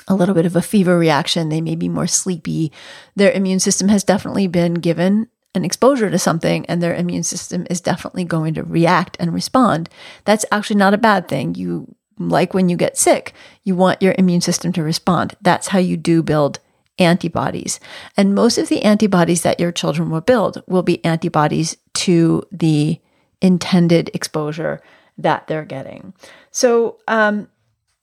[0.07, 1.49] a little bit of a fever reaction.
[1.49, 2.71] They may be more sleepy.
[3.15, 7.65] Their immune system has definitely been given an exposure to something and their immune system
[7.69, 9.89] is definitely going to react and respond.
[10.23, 11.55] That's actually not a bad thing.
[11.55, 13.33] You like when you get sick,
[13.63, 15.35] you want your immune system to respond.
[15.41, 16.59] That's how you do build
[17.01, 17.79] antibodies.
[18.15, 23.01] And most of the antibodies that your children will build will be antibodies to the
[23.41, 24.81] intended exposure
[25.17, 26.13] that they're getting.
[26.51, 27.49] So um,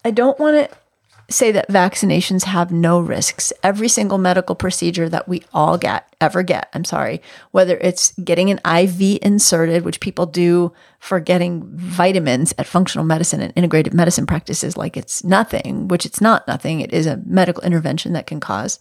[0.04, 0.76] I don't want to
[1.30, 3.52] say that vaccinations have no risks.
[3.62, 8.50] Every single medical procedure that we all get, ever get, I'm sorry, whether it's getting
[8.50, 14.26] an IV inserted, which people do for getting vitamins at functional medicine and integrative medicine
[14.26, 16.80] practices like it's nothing, which it's not nothing.
[16.80, 18.80] It is a medical intervention that can cause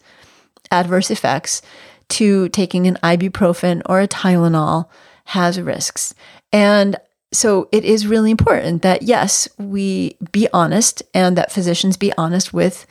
[0.71, 1.61] adverse effects,
[2.09, 4.87] to taking an ibuprofen or a Tylenol
[5.25, 6.13] has risks.
[6.53, 6.95] And
[7.33, 12.53] so it is really important that yes, we be honest and that physicians be honest
[12.53, 12.85] with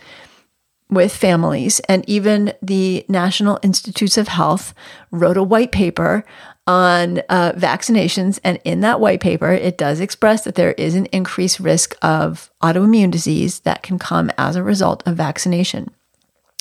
[0.88, 4.72] with families and even the National Institutes of Health
[5.10, 6.24] wrote a white paper
[6.66, 11.06] on uh, vaccinations and in that white paper it does express that there is an
[11.06, 15.88] increased risk of autoimmune disease that can come as a result of vaccination.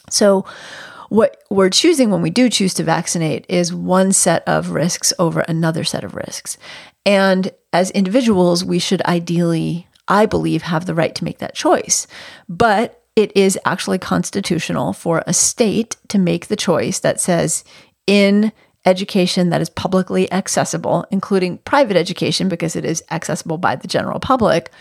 [0.10, 0.46] So
[1.10, 5.42] what we're choosing when we do choose to vaccinate is one set of risks over
[5.42, 6.58] another set of risks.
[7.06, 12.08] And as individuals, we should ideally, I believe, have the right to make that choice.
[12.50, 17.64] But it is actually constitutional for a state to make the choice that says,
[18.08, 18.52] in
[18.86, 24.20] education that is publicly accessible, including private education because it is accessible by the general
[24.20, 24.72] public,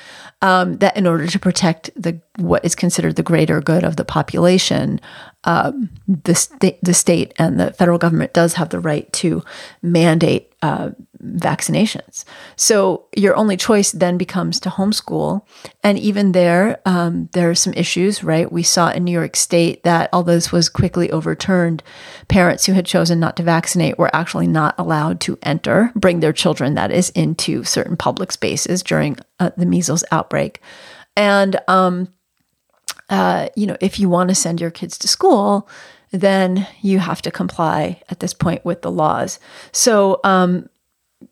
[0.42, 4.04] um, that in order to protect the what is considered the greater good of the
[4.04, 5.00] population,
[5.44, 9.42] um, the state, the state and the federal government does have the right to
[9.82, 10.90] mandate uh,
[11.22, 12.24] vaccinations.
[12.56, 15.42] So your only choice then becomes to homeschool.
[15.82, 18.50] And even there, um, there are some issues, right?
[18.50, 21.82] We saw in New York State that although this was quickly overturned,
[22.28, 26.32] parents who had chosen not to vaccinate were actually not allowed to enter, bring their
[26.32, 30.62] children, that is, into certain public spaces during uh, the measles outbreak.
[31.14, 32.08] And, um,
[33.10, 35.68] uh, you know, if you want to send your kids to school,
[36.14, 39.40] then you have to comply at this point with the laws.
[39.72, 40.68] So um,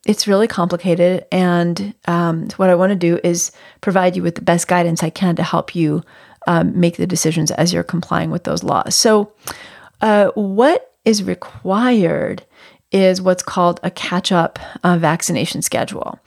[0.06, 1.24] it's really complicated.
[1.30, 5.10] And um, what I want to do is provide you with the best guidance I
[5.10, 6.02] can to help you
[6.48, 8.96] um, make the decisions as you're complying with those laws.
[8.96, 9.32] So,
[10.00, 12.44] uh, what is required
[12.90, 16.18] is what's called a catch up uh, vaccination schedule.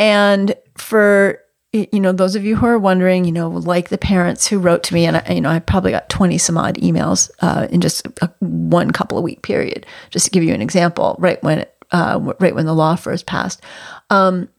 [0.00, 1.38] And for
[1.72, 4.82] you know, those of you who are wondering, you know, like the parents who wrote
[4.84, 7.80] to me, and I, you know, I probably got 20 some odd emails uh, in
[7.80, 11.64] just a, one couple of week period, just to give you an example, right when,
[11.90, 13.62] uh, right when the law first passed.
[14.10, 14.50] Um,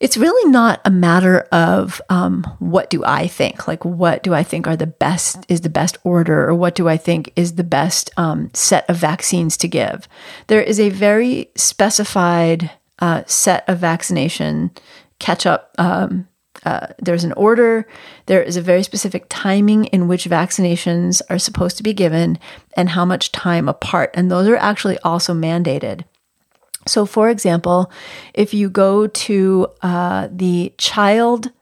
[0.00, 4.42] it's really not a matter of um, what do I think, like what do I
[4.42, 7.64] think are the best is the best order, or what do I think is the
[7.64, 10.08] best um, set of vaccines to give.
[10.48, 14.72] There is a very specified uh, set of vaccination
[15.18, 15.74] catch up.
[15.78, 16.28] Um,
[16.64, 17.86] uh, there's an order.
[18.26, 22.38] There is a very specific timing in which vaccinations are supposed to be given
[22.76, 24.10] and how much time apart.
[24.14, 26.04] And those are actually also mandated.
[26.86, 27.92] So, for example,
[28.34, 31.52] if you go to uh, the child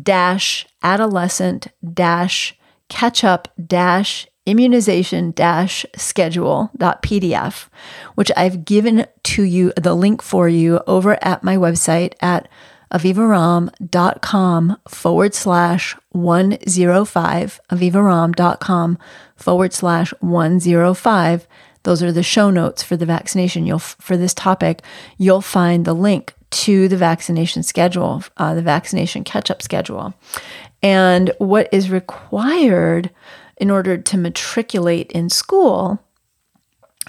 [0.00, 2.56] dash adolescent dash
[2.88, 7.68] catch up dash immunization dash schedule.pdf,
[8.14, 12.48] which I've given to you the link for you over at my website at
[12.94, 18.98] avivaromm.com forward slash 105, avivaromm.com
[19.36, 21.48] forward slash 105.
[21.82, 23.66] Those are the show notes for the vaccination.
[23.66, 24.80] You'll, for this topic,
[25.18, 30.14] you'll find the link to the vaccination schedule, uh, the vaccination catch up schedule.
[30.80, 33.10] And what is required
[33.56, 36.00] in order to matriculate in school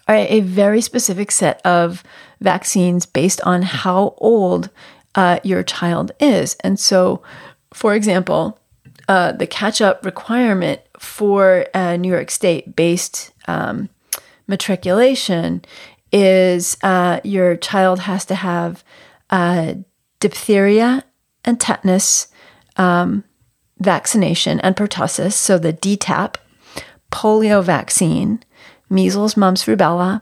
[0.07, 2.03] are a very specific set of
[2.41, 4.69] vaccines based on how old
[5.15, 6.55] uh, your child is.
[6.61, 7.21] And so,
[7.73, 8.59] for example,
[9.07, 13.89] uh, the catch up requirement for a New York State based um,
[14.47, 15.63] matriculation
[16.11, 18.83] is uh, your child has to have
[19.29, 19.75] uh,
[20.19, 21.03] diphtheria
[21.43, 22.27] and tetanus
[22.77, 23.23] um,
[23.79, 26.35] vaccination and pertussis, so the DTaP,
[27.11, 28.41] polio vaccine,
[28.89, 30.21] measles, mumps, rubella,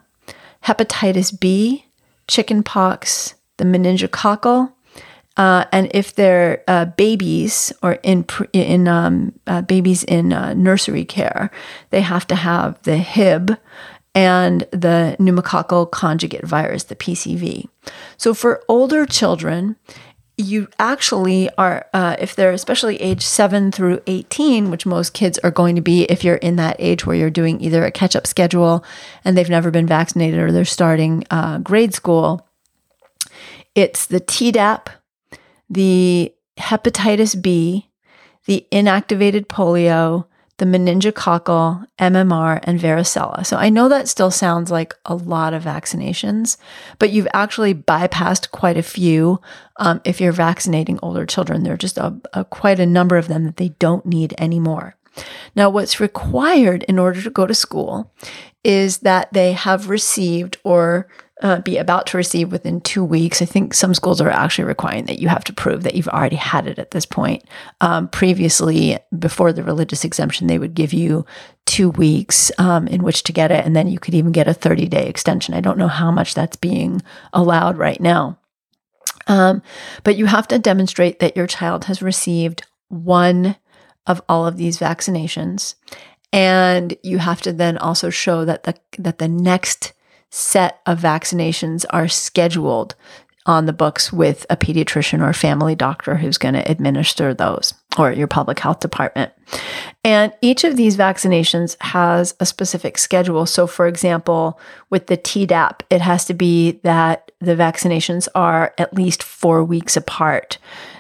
[0.66, 1.86] hepatitis B,
[2.28, 4.72] chickenpox, the meningococcal,
[5.36, 11.06] uh, and if they're uh, babies or in in um, uh, babies in uh, nursery
[11.06, 11.50] care,
[11.90, 13.58] they have to have the Hib
[14.16, 17.68] and the pneumococcal conjugate virus, the PCV.
[18.16, 19.76] So for older children,
[20.38, 25.52] you actually are, uh, if they're especially age 7 through 18, which most kids are
[25.52, 28.26] going to be if you're in that age where you're doing either a catch up
[28.26, 28.84] schedule
[29.24, 32.48] and they've never been vaccinated or they're starting uh, grade school,
[33.76, 34.88] it's the Tdap,
[35.70, 37.90] the hepatitis B,
[38.46, 40.26] the inactivated polio,
[40.58, 43.46] the meningococcal, MMR, and varicella.
[43.46, 46.58] So I know that still sounds like a lot of vaccinations,
[47.00, 49.42] but you've actually bypassed quite a few
[49.78, 51.64] um, if you're vaccinating older children.
[51.64, 54.96] There are just a, a, quite a number of them that they don't need anymore.
[55.56, 58.12] Now, what's required in order to go to school
[58.64, 61.08] is that they have received or
[61.42, 63.42] uh, be about to receive within two weeks.
[63.42, 66.36] I think some schools are actually requiring that you have to prove that you've already
[66.36, 67.44] had it at this point.
[67.82, 71.26] Um, previously, before the religious exemption, they would give you
[71.66, 74.54] two weeks um, in which to get it, and then you could even get a
[74.54, 75.54] 30 day extension.
[75.54, 77.02] I don't know how much that's being
[77.34, 78.38] allowed right now.
[79.28, 79.62] Um,
[80.04, 83.56] but you have to demonstrate that your child has received one
[84.06, 85.76] of all of these vaccinations.
[86.32, 89.93] And you have to then also show that the that the next
[90.34, 92.96] set of vaccinations are scheduled
[93.46, 98.12] on the books with a pediatrician or family doctor who's going to administer those or
[98.12, 99.32] your public health department.
[100.04, 103.46] And each of these vaccinations has a specific schedule.
[103.46, 104.60] So, for example,
[104.90, 109.96] with the Tdap, it has to be that the vaccinations are at least four weeks
[109.96, 110.58] apart.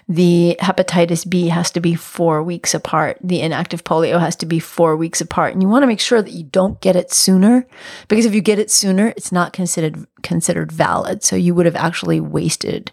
[0.08, 3.18] The hepatitis B has to be four weeks apart.
[3.24, 5.54] The inactive polio has to be four weeks apart.
[5.54, 7.66] And you want to make sure that you don't get it sooner
[8.08, 11.24] because if you get it sooner, it's not considered considered valid.
[11.24, 12.92] So you would have actually wasted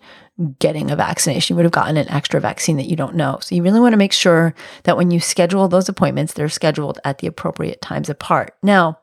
[0.59, 1.55] getting a vaccination.
[1.55, 3.39] You would have gotten an extra vaccine that you don't know.
[3.43, 4.55] So you really want to make sure
[4.85, 8.57] that when you schedule those appointments, they're scheduled at the appropriate times apart.
[8.63, 9.01] Now,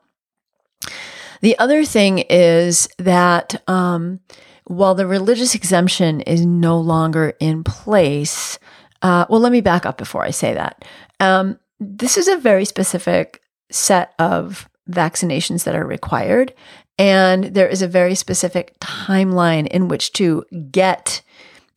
[1.40, 4.20] the other thing is that um,
[4.68, 8.58] while the religious exemption is no longer in place,
[9.02, 10.84] uh, well, let me back up before I say that.
[11.20, 16.54] Um, this is a very specific set of vaccinations that are required.
[16.98, 21.22] And there is a very specific timeline in which to get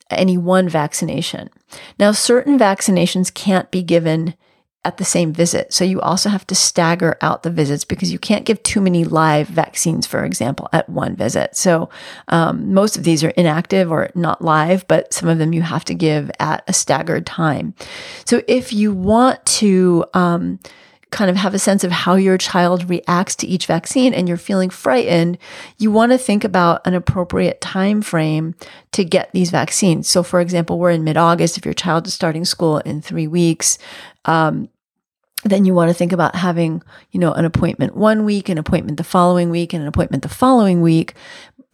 [0.09, 1.49] any one vaccination.
[1.99, 4.33] Now, certain vaccinations can't be given
[4.83, 5.71] at the same visit.
[5.71, 9.03] So you also have to stagger out the visits because you can't give too many
[9.03, 11.55] live vaccines, for example, at one visit.
[11.55, 11.89] So
[12.29, 15.85] um, most of these are inactive or not live, but some of them you have
[15.85, 17.75] to give at a staggered time.
[18.25, 20.59] So if you want to, um,
[21.11, 24.37] kind of have a sense of how your child reacts to each vaccine and you're
[24.37, 25.37] feeling frightened,
[25.77, 28.55] you want to think about an appropriate time frame
[28.93, 30.07] to get these vaccines.
[30.07, 31.57] So, for example, we're in mid-August.
[31.57, 33.77] If your child is starting school in three weeks,
[34.25, 34.69] um,
[35.43, 38.97] then you want to think about having, you know, an appointment one week, an appointment
[38.97, 41.15] the following week, and an appointment the following week.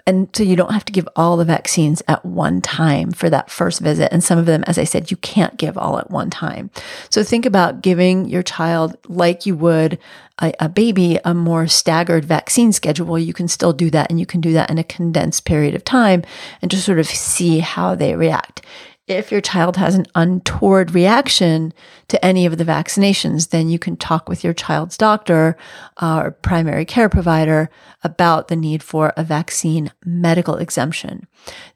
[0.06, 3.52] And so you don't have to give all the vaccines at one time for that
[3.52, 4.10] first visit.
[4.14, 6.70] And some of them, as I said, you can't give all at one time.
[7.10, 10.00] So think about giving your child, like you would
[10.42, 13.20] a, a baby, a more staggered vaccine schedule.
[13.20, 15.84] You can still do that and you can do that in a condensed period of
[15.84, 16.24] time
[16.62, 18.62] and just sort of see how they react
[19.08, 21.74] if your child has an untoward reaction
[22.10, 25.56] to any of the vaccinations, then you can talk with your child's doctor
[25.98, 27.70] uh, or primary care provider
[28.04, 31.26] about the need for a vaccine medical exemption.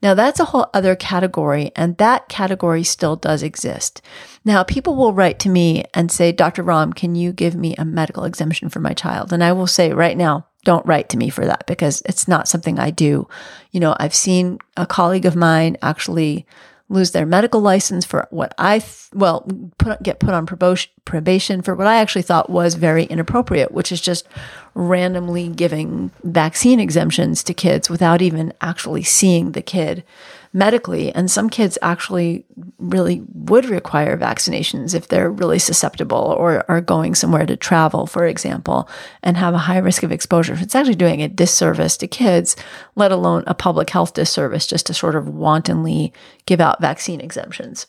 [0.02, 4.02] Now, that's a whole other category, and that category still does exist.
[4.44, 6.62] Now, people will write to me and say, Dr.
[6.62, 9.32] Romm, can you give me a medical exemption for my child?
[9.32, 12.46] And I will say right now, don't write to me for that because it's not
[12.46, 13.26] something I do.
[13.72, 16.46] You know, I've seen a colleague of mine actually
[16.92, 19.46] lose their medical license for what I, th- well,
[19.78, 24.00] put, get put on probation for what I actually thought was very inappropriate, which is
[24.00, 24.26] just
[24.74, 30.04] randomly giving vaccine exemptions to kids without even actually seeing the kid
[30.52, 31.12] medically.
[31.12, 32.44] And some kids actually
[32.78, 38.26] really would require vaccinations if they're really susceptible or are going somewhere to travel, for
[38.26, 38.88] example,
[39.22, 40.56] and have a high risk of exposure.
[40.58, 42.54] It's actually doing a disservice to kids,
[42.96, 46.12] let alone a public health disservice, just to sort of wantonly
[46.46, 47.86] give out vaccine exemptions.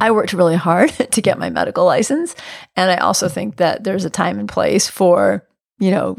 [0.00, 2.34] I worked really hard to get my medical license.
[2.74, 5.46] And I also think that there's a time and place for,
[5.78, 6.16] you know,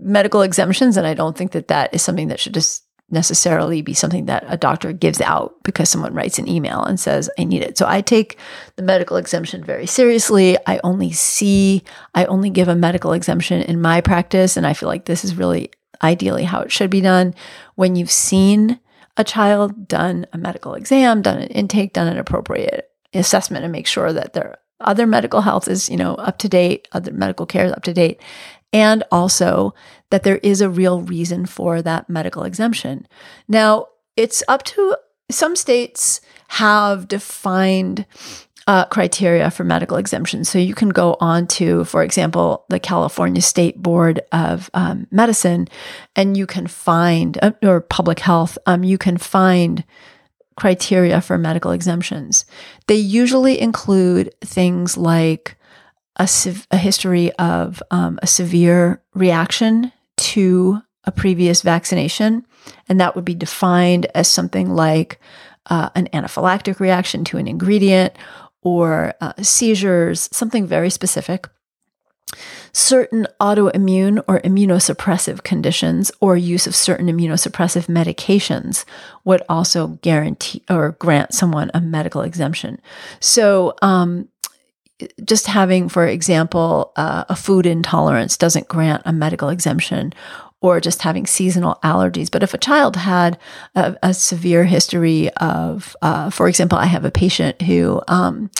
[0.00, 0.96] medical exemptions.
[0.96, 4.44] And I don't think that that is something that should just necessarily be something that
[4.48, 7.78] a doctor gives out because someone writes an email and says, I need it.
[7.78, 8.38] So I take
[8.76, 10.58] the medical exemption very seriously.
[10.66, 11.84] I only see,
[12.14, 14.56] I only give a medical exemption in my practice.
[14.56, 15.70] And I feel like this is really
[16.02, 17.34] ideally how it should be done.
[17.76, 18.78] When you've seen
[19.16, 23.86] a child, done a medical exam, done an intake, done an appropriate assessment, and make
[23.86, 27.66] sure that their other medical health is, you know, up to date, other medical care
[27.66, 28.20] is up to date,
[28.72, 29.74] and also
[30.10, 33.06] that there is a real reason for that medical exemption.
[33.46, 34.96] Now, it's up to
[35.30, 38.06] some states have defined
[38.66, 40.48] uh, criteria for medical exemptions.
[40.48, 45.68] So you can go on to, for example, the California State Board of um, Medicine,
[46.14, 49.84] and you can find, uh, or public health, um, you can find
[50.56, 52.44] criteria for medical exemptions.
[52.88, 55.56] They usually include things like
[56.18, 56.28] a,
[56.70, 62.44] a history of um, a severe reaction to a previous vaccination,
[62.88, 65.20] and that would be defined as something like
[65.66, 68.14] uh, an anaphylactic reaction to an ingredient
[68.62, 71.48] or uh, seizures, something very specific.
[72.72, 78.84] Certain autoimmune or immunosuppressive conditions or use of certain immunosuppressive medications
[79.24, 82.80] would also guarantee or grant someone a medical exemption.
[83.20, 84.28] So, um,
[85.24, 90.12] just having, for example, uh, a food intolerance doesn't grant a medical exemption,
[90.60, 92.30] or just having seasonal allergies.
[92.30, 93.38] But if a child had
[93.74, 98.50] a, a severe history of, uh, for example, I have a patient who um,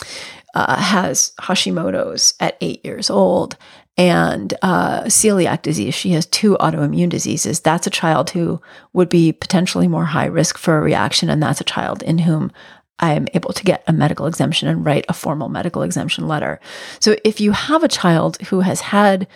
[0.55, 3.57] uh, has Hashimoto's at eight years old
[3.97, 5.93] and uh, celiac disease.
[5.93, 7.59] She has two autoimmune diseases.
[7.59, 8.61] That's a child who
[8.93, 12.49] would be potentially more high risk for a reaction, and that's a child in whom
[12.99, 16.59] I am able to get a medical exemption and write a formal medical exemption letter.
[16.99, 19.27] So if you have a child who has had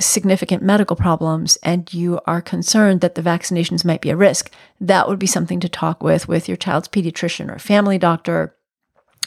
[0.00, 4.50] significant medical problems and you are concerned that the vaccinations might be a risk,
[4.80, 8.56] that would be something to talk with with your child's pediatrician or family doctor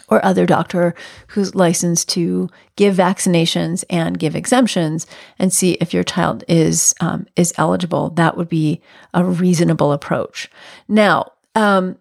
[0.07, 0.93] or other doctor
[1.27, 5.07] who's licensed to give vaccinations and give exemptions
[5.39, 8.09] and see if your child is um, is eligible.
[8.11, 8.81] That would be
[9.13, 10.49] a reasonable approach.
[10.87, 11.97] Now, um,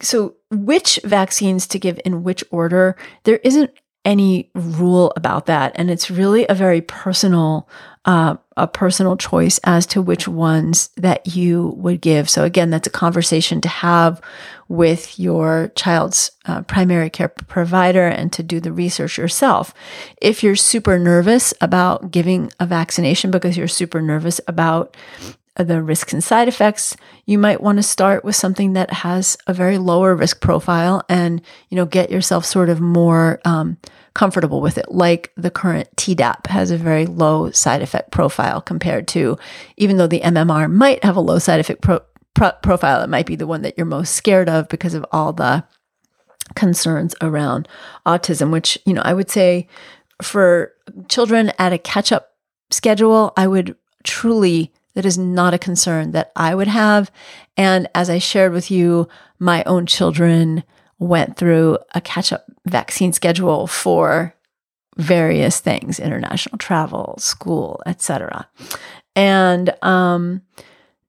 [0.00, 0.34] so
[0.64, 2.96] which vaccines to give in which order?
[3.24, 3.70] There isn't
[4.06, 5.72] any rule about that.
[5.74, 7.68] And it's really a very personal,
[8.04, 12.30] uh, a personal choice as to which ones that you would give.
[12.30, 14.20] So again, that's a conversation to have
[14.68, 19.74] with your child's uh, primary care provider and to do the research yourself.
[20.22, 24.96] If you're super nervous about giving a vaccination because you're super nervous about
[25.58, 29.54] the risks and side effects, you might want to start with something that has a
[29.54, 31.40] very lower risk profile and,
[31.70, 33.78] you know, get yourself sort of more um,
[34.14, 34.90] comfortable with it.
[34.90, 39.38] Like the current Tdap has a very low side effect profile compared to,
[39.76, 42.00] even though the MMR might have a low side effect pro-
[42.34, 45.32] pro- profile, it might be the one that you're most scared of because of all
[45.32, 45.64] the
[46.54, 47.66] concerns around
[48.06, 49.68] autism, which, you know, I would say
[50.22, 50.72] for
[51.08, 52.30] children at a catch up
[52.70, 57.12] schedule, I would truly that is not a concern that I would have.
[57.56, 60.64] And as I shared with you, my own children
[60.98, 64.34] went through a catch up vaccine schedule for
[64.96, 68.48] various things international travel school etc
[69.14, 70.40] and um,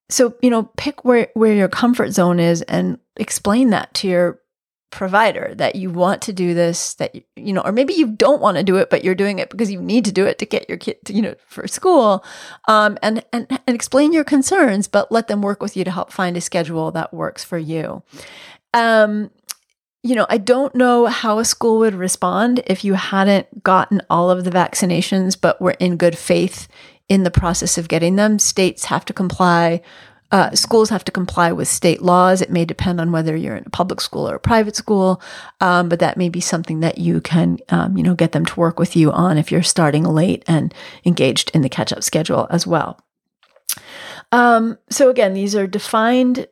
[0.09, 4.41] so you know pick where where your comfort zone is and explain that to your
[4.89, 8.55] provider that you want to do this that you know or maybe you don't want
[8.55, 10.67] to do it but you're doing it because you need to do it to get
[10.69, 12.23] your kid to, you know for school
[12.69, 16.11] um, and, and and explain your concerns but let them work with you to help
[16.11, 18.01] find a schedule that works for you.
[18.73, 19.29] Um,
[20.03, 24.29] you know i don't know how a school would respond if you hadn't gotten all
[24.29, 26.67] of the vaccinations but were in good faith
[27.09, 28.39] in the process of getting them.
[28.39, 29.81] States have to comply
[30.31, 32.41] uh, schools have to comply with state laws.
[32.41, 35.21] It may depend on whether you're in a public school or a private school,
[35.61, 38.59] um, but that may be something that you can, um, you know, get them to
[38.59, 40.73] work with you on if you're starting late and
[41.05, 42.99] engaged in the catch-up schedule as well.
[44.31, 46.47] Um, so again, these are defined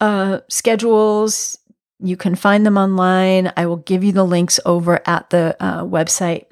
[0.00, 1.58] uh, schedules.
[2.00, 3.52] You can find them online.
[3.56, 6.46] I will give you the links over at the uh, website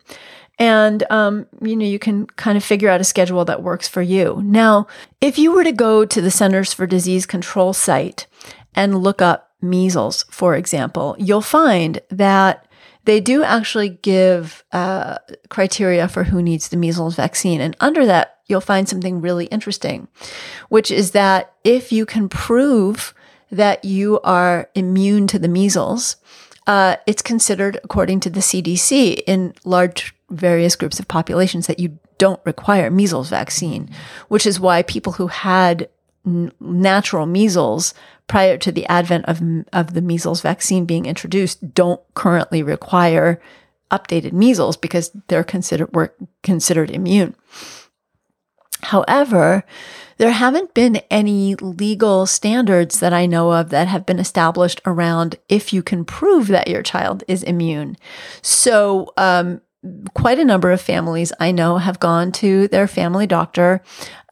[0.59, 4.03] and um, you know you can kind of figure out a schedule that works for
[4.03, 4.41] you.
[4.45, 4.87] Now
[5.21, 8.27] if you were to go to the centers for disease control site
[8.75, 12.67] and look up measles for example you'll find that
[13.05, 17.61] they do actually give uh, criteria for who needs the measles vaccine.
[17.61, 20.09] And under that you'll find something really interesting
[20.69, 23.15] which is that if you can prove
[23.51, 26.17] that you are immune to the measles
[26.67, 31.99] uh, it's considered, according to the CDC, in large various groups of populations that you
[32.19, 33.91] don't require measles vaccine,
[34.29, 35.89] which is why people who had
[36.25, 37.95] natural measles
[38.27, 39.41] prior to the advent of,
[39.73, 43.41] of the measles vaccine being introduced don't currently require
[43.91, 46.13] updated measles because they're considered were
[46.43, 47.37] considered immune.
[48.83, 49.65] However,
[50.19, 55.37] there haven't been any legal standards that I know of that have been established around
[55.49, 57.97] if you can prove that your child is immune.
[58.43, 59.61] So, um,
[60.15, 63.83] quite a number of families I know have gone to their family doctor,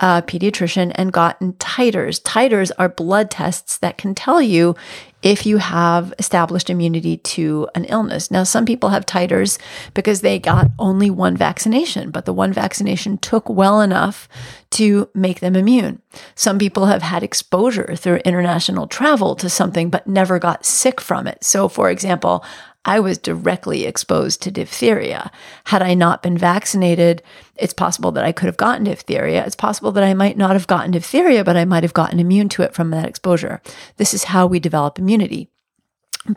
[0.01, 2.23] uh, pediatrician, and gotten titers.
[2.23, 4.75] Titers are blood tests that can tell you
[5.23, 8.31] if you have established immunity to an illness.
[8.31, 9.59] Now, some people have titers
[9.95, 14.29] because they got only one vaccination, but the one vaccination took well enough
[14.73, 16.03] to make them immune.
[16.35, 21.27] Some people have had exposure through international travel to something, but never got sick from
[21.27, 21.43] it.
[21.43, 22.45] So, for example,
[22.85, 25.31] I was directly exposed to diphtheria.
[25.65, 27.23] Had I not been vaccinated,
[27.57, 29.45] it's possible that I could have gotten diphtheria.
[29.45, 32.49] It's possible that I might not have gotten diphtheria, but I might have gotten immune
[32.51, 33.63] to it from that exposure.
[33.97, 35.49] This is how we develop immunity.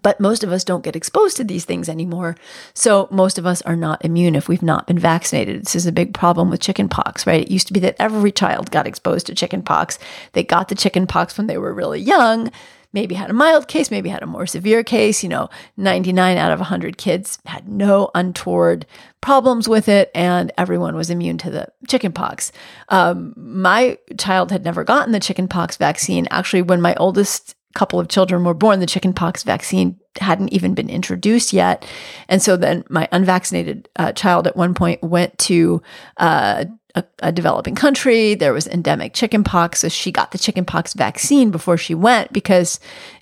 [0.01, 2.35] But most of us don't get exposed to these things anymore.
[2.73, 5.61] So most of us are not immune if we've not been vaccinated.
[5.61, 7.41] This is a big problem with chickenpox, right?
[7.41, 9.97] It used to be that every child got exposed to chickenpox.
[10.33, 12.51] They got the chickenpox when they were really young
[12.93, 15.23] maybe had a mild case, maybe had a more severe case.
[15.23, 18.85] You know, 99 out of 100 kids had no untoward
[19.21, 22.51] problems with it, and everyone was immune to the chickenpox.
[22.89, 26.27] Um, my child had never gotten the chickenpox vaccine.
[26.31, 30.89] Actually, when my oldest couple of children were born, the chickenpox vaccine hadn't even been
[30.89, 31.85] introduced yet.
[32.27, 35.81] And so then my unvaccinated uh, child at one point went to
[36.17, 36.65] uh,
[36.95, 38.35] a, a, developing country.
[38.35, 39.81] There was endemic chickenpox.
[39.81, 42.79] So she got the chickenpox vaccine before she went because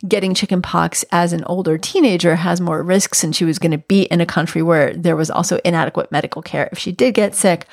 [0.08, 3.24] getting chickenpox as an older teenager has more risks.
[3.24, 6.42] And she was going to be in a country where there was also inadequate medical
[6.42, 7.66] care if she did get sick.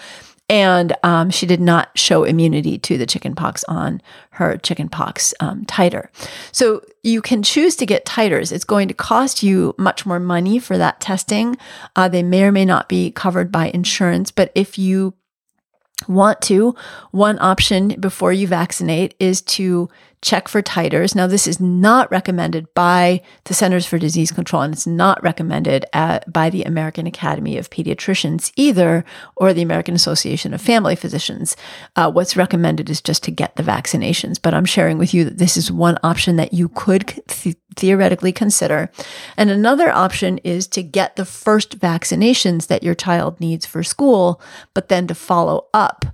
[0.48, 6.08] And um, she did not show immunity to the chickenpox on her chickenpox um, titer.
[6.50, 8.52] So you can choose to get titers.
[8.52, 11.56] It's going to cost you much more money for that testing.
[11.96, 15.14] Uh, they may or may not be covered by insurance, but if you
[16.08, 16.74] want to,
[17.10, 19.88] one option before you vaccinate is to
[20.22, 21.14] check for titers.
[21.14, 25.84] Now, this is not recommended by the Centers for Disease Control, and it's not recommended
[25.92, 29.04] at, by the American Academy of Pediatricians either,
[29.36, 31.56] or the American Association of Family Physicians.
[31.96, 34.38] Uh, what's recommended is just to get the vaccinations.
[34.40, 38.32] But I'm sharing with you that this is one option that you could th- theoretically
[38.32, 38.90] consider.
[39.36, 44.40] And another option is to get the first vaccinations that your child needs for school,
[44.72, 46.06] but then to follow up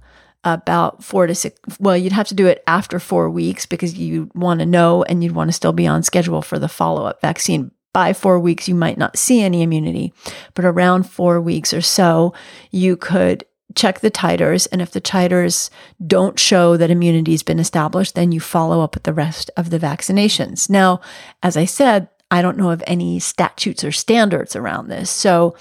[0.55, 1.59] about four to six.
[1.79, 5.23] Well, you'd have to do it after four weeks because you want to know and
[5.23, 7.71] you'd want to still be on schedule for the follow up vaccine.
[7.93, 10.13] By four weeks, you might not see any immunity,
[10.55, 12.35] but around four weeks or so,
[12.71, 13.45] you could
[13.75, 14.69] check the titers.
[14.71, 15.71] And if the titers
[16.07, 19.71] don't show that immunity has been established, then you follow up with the rest of
[19.71, 20.69] the vaccinations.
[20.69, 21.01] Now,
[21.43, 25.11] as I said, I don't know of any statutes or standards around this.
[25.11, 25.57] So,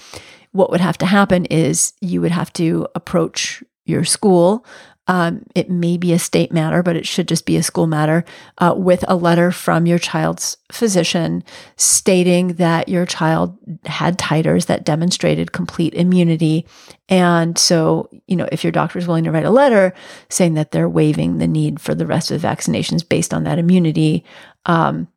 [0.52, 4.64] what would have to happen is you would have to approach your school.
[5.08, 8.26] Um, it may be a state matter, but it should just be a school matter
[8.58, 11.42] uh, with a letter from your child's physician
[11.76, 16.66] stating that your child had titers that demonstrated complete immunity.
[17.08, 19.94] And so, you know, if your doctor is willing to write a letter
[20.28, 23.58] saying that they're waiving the need for the rest of the vaccinations based on that
[23.58, 24.26] immunity,
[24.66, 25.08] um,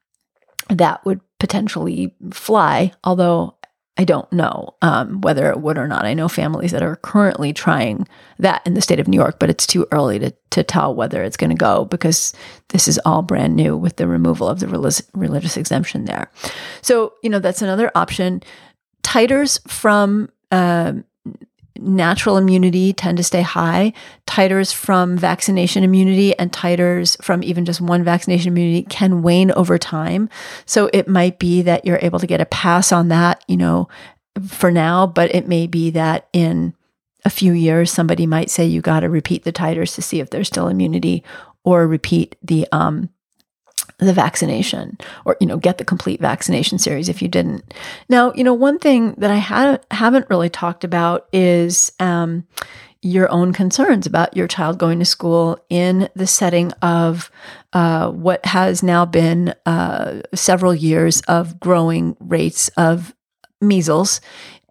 [0.69, 2.93] that would potentially fly.
[3.03, 3.57] Although
[4.01, 6.05] I don't know um, whether it would or not.
[6.05, 8.07] I know families that are currently trying
[8.39, 11.21] that in the state of New York, but it's too early to, to tell whether
[11.21, 12.33] it's going to go because
[12.69, 16.31] this is all brand new with the removal of the religious, religious exemption there.
[16.81, 18.41] So, you know, that's another option.
[19.03, 20.93] Titers from uh,
[21.81, 23.93] natural immunity tend to stay high.
[24.27, 29.77] Titers from vaccination immunity and titers from even just one vaccination immunity can wane over
[29.77, 30.29] time.
[30.65, 33.89] So it might be that you're able to get a pass on that, you know,
[34.47, 36.73] for now, but it may be that in
[37.25, 40.29] a few years somebody might say you got to repeat the titers to see if
[40.29, 41.23] there's still immunity
[41.63, 43.09] or repeat the um
[44.01, 47.73] the vaccination or you know get the complete vaccination series if you didn't.
[48.09, 52.45] Now you know one thing that i ha- haven't really talked about is um,
[53.03, 57.31] your own concerns about your child going to school in the setting of
[57.73, 63.15] uh, what has now been uh, several years of growing rates of
[63.59, 64.19] measles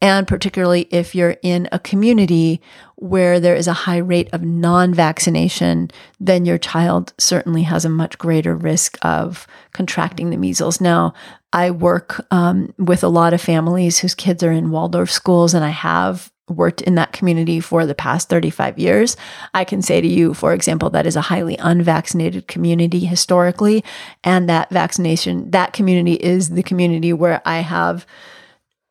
[0.01, 2.61] and particularly if you're in a community
[2.96, 7.90] where there is a high rate of non vaccination, then your child certainly has a
[7.90, 10.80] much greater risk of contracting the measles.
[10.80, 11.14] Now,
[11.53, 15.64] I work um, with a lot of families whose kids are in Waldorf schools, and
[15.64, 19.16] I have worked in that community for the past 35 years.
[19.55, 23.84] I can say to you, for example, that is a highly unvaccinated community historically,
[24.24, 28.07] and that vaccination, that community is the community where I have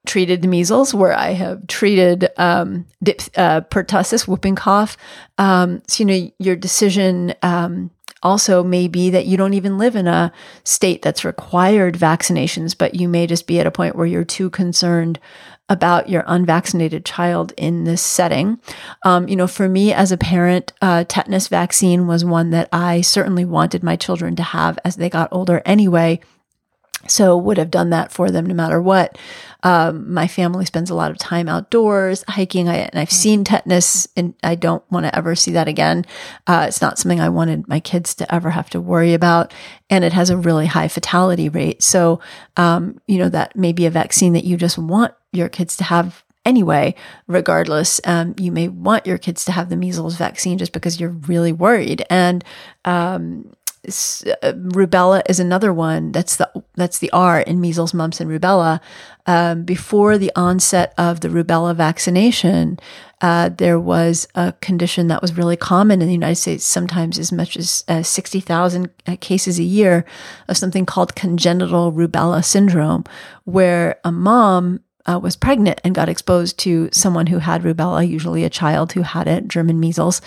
[0.10, 4.98] treated measles, where I have treated um, dip, uh, pertussis, whooping cough.
[5.38, 7.92] Um, so, you know, your decision um,
[8.24, 10.32] also may be that you don't even live in a
[10.64, 14.50] state that's required vaccinations, but you may just be at a point where you're too
[14.50, 15.20] concerned
[15.70, 18.60] about your unvaccinated child in this setting.
[19.04, 23.02] Um, you know, for me as a parent, uh, tetanus vaccine was one that I
[23.02, 26.20] certainly wanted my children to have as they got older anyway
[27.08, 29.18] so would have done that for them no matter what.
[29.62, 34.08] Um, my family spends a lot of time outdoors hiking, I, and I've seen tetanus,
[34.16, 36.06] and I don't want to ever see that again.
[36.48, 39.54] Uh, it's not something I wanted my kids to ever have to worry about,
[39.90, 41.84] and it has a really high fatality rate.
[41.84, 42.22] So,
[42.56, 45.84] um, you know, that may be a vaccine that you just want your kids to
[45.84, 46.96] have anyway,
[47.28, 48.00] regardless.
[48.06, 51.52] Um, you may want your kids to have the measles vaccine just because you're really
[51.52, 52.04] worried.
[52.10, 52.44] And
[52.86, 53.54] um,
[53.86, 56.12] uh, rubella is another one.
[56.12, 58.82] That's the that's the R in measles, mumps, and rubella.
[59.26, 62.80] Um, before the onset of the rubella vaccination,
[63.22, 67.32] uh, there was a condition that was really common in the United States, sometimes as
[67.32, 70.06] much as uh, 60,000 uh, cases a year
[70.48, 73.04] of something called congenital rubella syndrome,
[73.44, 78.44] where a mom uh, was pregnant and got exposed to someone who had rubella, usually
[78.44, 80.22] a child who had it, German measles.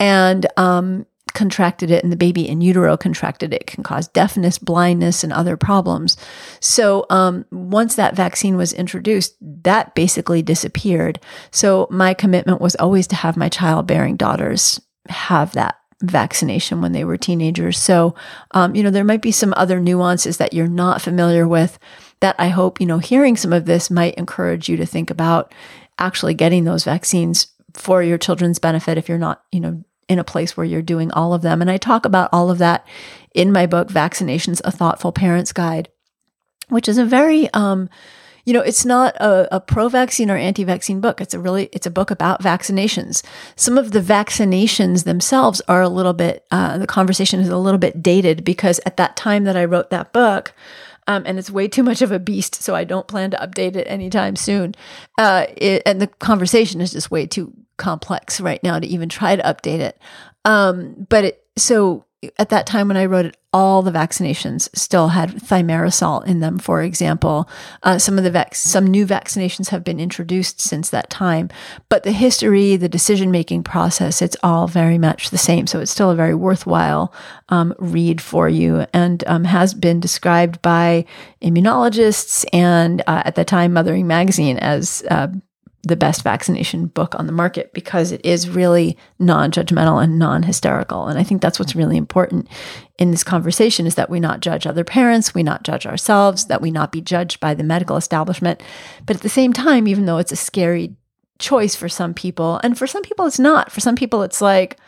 [0.00, 5.22] And um, contracted it and the baby in utero contracted it, can cause deafness, blindness,
[5.22, 6.16] and other problems.
[6.60, 11.20] So um, once that vaccine was introduced, that basically disappeared.
[11.50, 17.04] So my commitment was always to have my childbearing daughters have that vaccination when they
[17.04, 17.78] were teenagers.
[17.78, 18.14] So,
[18.52, 21.78] um, you know, there might be some other nuances that you're not familiar with
[22.20, 25.52] that I hope, you know, hearing some of this might encourage you to think about
[25.98, 30.24] actually getting those vaccines for your children's benefit if you're not, you know, in a
[30.24, 31.60] place where you're doing all of them.
[31.60, 32.86] And I talk about all of that
[33.34, 35.88] in my book, Vaccinations, A Thoughtful Parent's Guide,
[36.68, 37.88] which is a very, um,
[38.44, 41.20] you know, it's not a, a pro-vaccine or anti-vaccine book.
[41.20, 43.24] It's a really, it's a book about vaccinations.
[43.56, 47.78] Some of the vaccinations themselves are a little bit, uh, the conversation is a little
[47.78, 50.54] bit dated because at that time that I wrote that book,
[51.06, 53.76] um, and it's way too much of a beast, so I don't plan to update
[53.76, 54.74] it anytime soon.
[55.18, 59.36] Uh, it, and the conversation is just way too complex right now to even try
[59.36, 59.98] to update it.
[60.44, 62.04] Um, but it, so
[62.38, 66.58] at that time when I wrote it, all the vaccinations still had thimerosal in them.
[66.58, 67.48] For example,
[67.82, 71.50] uh, some of the vac- some new vaccinations have been introduced since that time,
[71.88, 75.66] but the history, the decision making process, it's all very much the same.
[75.66, 77.12] So it's still a very worthwhile
[77.48, 81.04] um, read for you, and um, has been described by
[81.42, 85.28] immunologists and uh, at the time Mothering Magazine as uh,
[85.84, 91.06] the best vaccination book on the market because it is really non-judgmental and non-hysterical.
[91.06, 92.48] And i think that's what's really important
[92.98, 96.62] in this conversation is that we not judge other parents we not judge ourselves that
[96.62, 98.62] we not be judged by the medical establishment.
[99.06, 100.96] But at the same time even though it's a scary
[101.38, 103.70] choice for some people and for some people it's not.
[103.70, 104.78] For some people it's like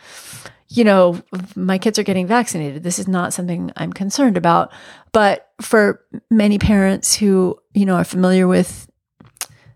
[0.69, 1.21] you know
[1.55, 2.83] my kids are getting vaccinated.
[2.83, 4.71] This is not something i'm concerned about.
[5.11, 8.86] But for many parents who you know are familiar with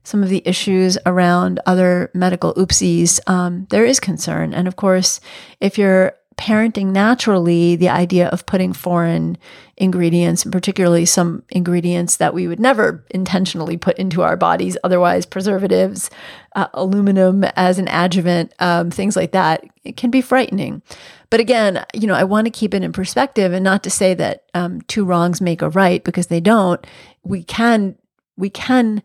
[0.04, 4.54] some of the issues around other medical oopsies, um, there is concern.
[4.54, 5.20] And of course,
[5.60, 9.38] if you're parenting naturally, the idea of putting foreign
[9.78, 15.26] ingredients, and particularly some ingredients that we would never intentionally put into our bodies, otherwise
[15.26, 16.10] preservatives,
[16.56, 20.82] uh, aluminum as an adjuvant, um, things like that, it can be frightening.
[21.30, 24.16] But again, you know, I want to keep it in perspective and not to say
[24.16, 26.86] that um, two wrongs make a right because they don't.
[27.24, 27.98] We can
[28.36, 29.04] we can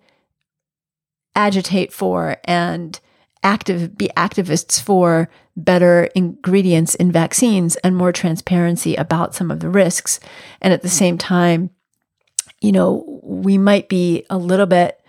[1.37, 2.99] agitate for and
[3.43, 9.69] active be activists for better ingredients in vaccines and more transparency about some of the
[9.71, 10.19] risks.
[10.61, 11.71] And at the same time
[12.61, 15.01] you know we might be a little bit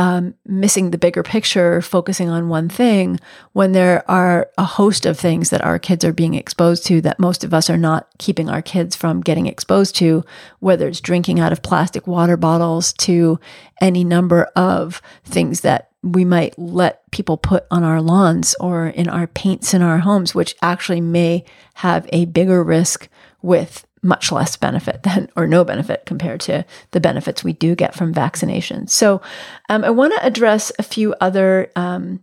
[0.00, 3.20] um, missing the bigger picture, focusing on one thing,
[3.52, 7.20] when there are a host of things that our kids are being exposed to that
[7.20, 10.24] most of us are not keeping our kids from getting exposed to,
[10.60, 13.38] whether it's drinking out of plastic water bottles to
[13.82, 19.06] any number of things that we might let people put on our lawns or in
[19.06, 21.44] our paints in our homes, which actually may
[21.74, 23.06] have a bigger risk
[23.42, 27.94] with much less benefit than or no benefit compared to the benefits we do get
[27.94, 28.86] from vaccination.
[28.86, 29.20] So,
[29.68, 32.20] um, I want to address a few other um,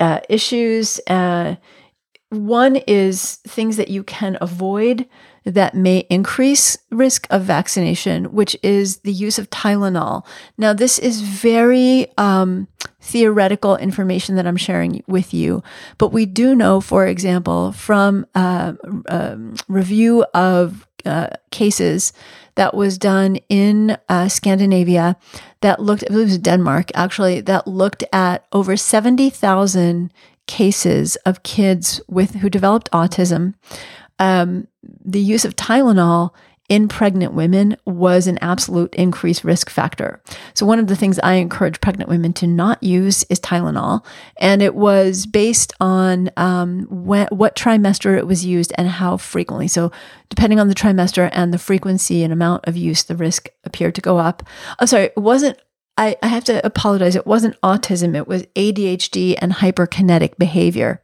[0.00, 1.00] uh, issues.
[1.06, 1.56] Uh,
[2.30, 5.06] one is things that you can avoid
[5.44, 10.24] that may increase risk of vaccination, which is the use of Tylenol.
[10.56, 12.68] Now, this is very um,
[13.00, 15.62] theoretical information that I'm sharing with you,
[15.98, 18.72] but we do know, for example, from a, uh,
[19.08, 22.12] um, review of uh, cases
[22.54, 25.16] that was done in uh, Scandinavia
[25.60, 30.12] that looked, I believe it was Denmark actually, that looked at over 70,000
[30.46, 33.54] cases of kids with who developed autism.
[34.18, 34.68] Um,
[35.04, 36.30] the use of Tylenol
[36.72, 40.22] in pregnant women was an absolute increased risk factor.
[40.54, 44.02] So, one of the things I encourage pregnant women to not use is Tylenol.
[44.38, 49.68] And it was based on um, when, what trimester it was used and how frequently.
[49.68, 49.92] So,
[50.30, 54.00] depending on the trimester and the frequency and amount of use, the risk appeared to
[54.00, 54.42] go up.
[54.70, 55.58] I'm oh, sorry, it wasn't
[55.98, 57.16] I, I, have to apologize.
[57.16, 61.02] It wasn't autism, it was ADHD and hyperkinetic behavior.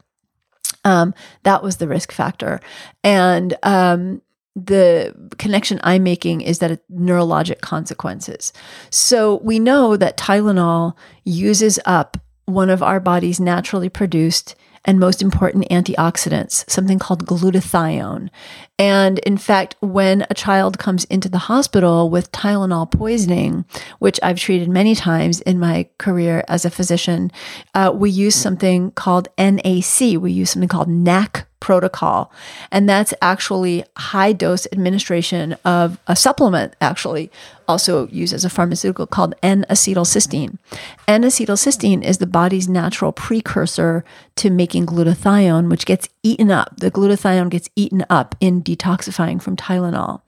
[0.83, 1.13] Um,
[1.43, 2.59] that was the risk factor.
[3.05, 4.23] And um,
[4.67, 8.53] the connection I'm making is that it, neurologic consequences.
[8.91, 10.95] So we know that Tylenol
[11.25, 18.31] uses up one of our body's naturally produced and most important antioxidants, something called glutathione.
[18.79, 23.67] And in fact, when a child comes into the hospital with Tylenol poisoning,
[23.99, 27.31] which I've treated many times in my career as a physician,
[27.75, 30.01] uh, we use something called NAC.
[30.01, 32.33] We use something called NAC protocol.
[32.71, 37.31] And that's actually high dose administration of a supplement, actually,
[37.67, 40.59] also used as a pharmaceutical called N acetylcysteine.
[41.07, 44.05] N acetylcysteine is the body's natural precursor
[44.37, 46.77] to making glutathione, which gets eaten up.
[46.77, 50.21] The glutathione gets eaten up in detoxifying from Tylenol.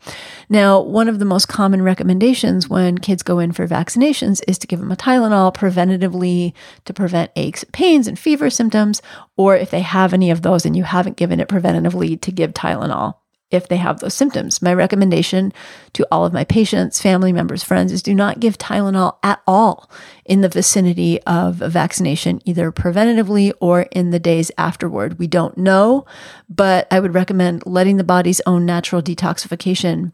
[0.48, 4.66] Now, one of the most common recommendations when kids go in for vaccinations is to
[4.66, 6.52] give them a Tylenol preventatively
[6.86, 9.02] to prevent aches, pains, and fever symptoms,
[9.36, 12.52] or if they have any of those and you haven't given it preventatively, to give
[12.52, 13.14] Tylenol
[13.50, 14.62] if they have those symptoms.
[14.62, 15.52] My recommendation
[15.94, 19.90] to all of my patients, family members, friends is do not give Tylenol at all
[20.24, 25.18] in the vicinity of a vaccination, either preventatively or in the days afterward.
[25.18, 26.04] We don't know,
[26.48, 30.12] but I would recommend letting the body's own natural detoxification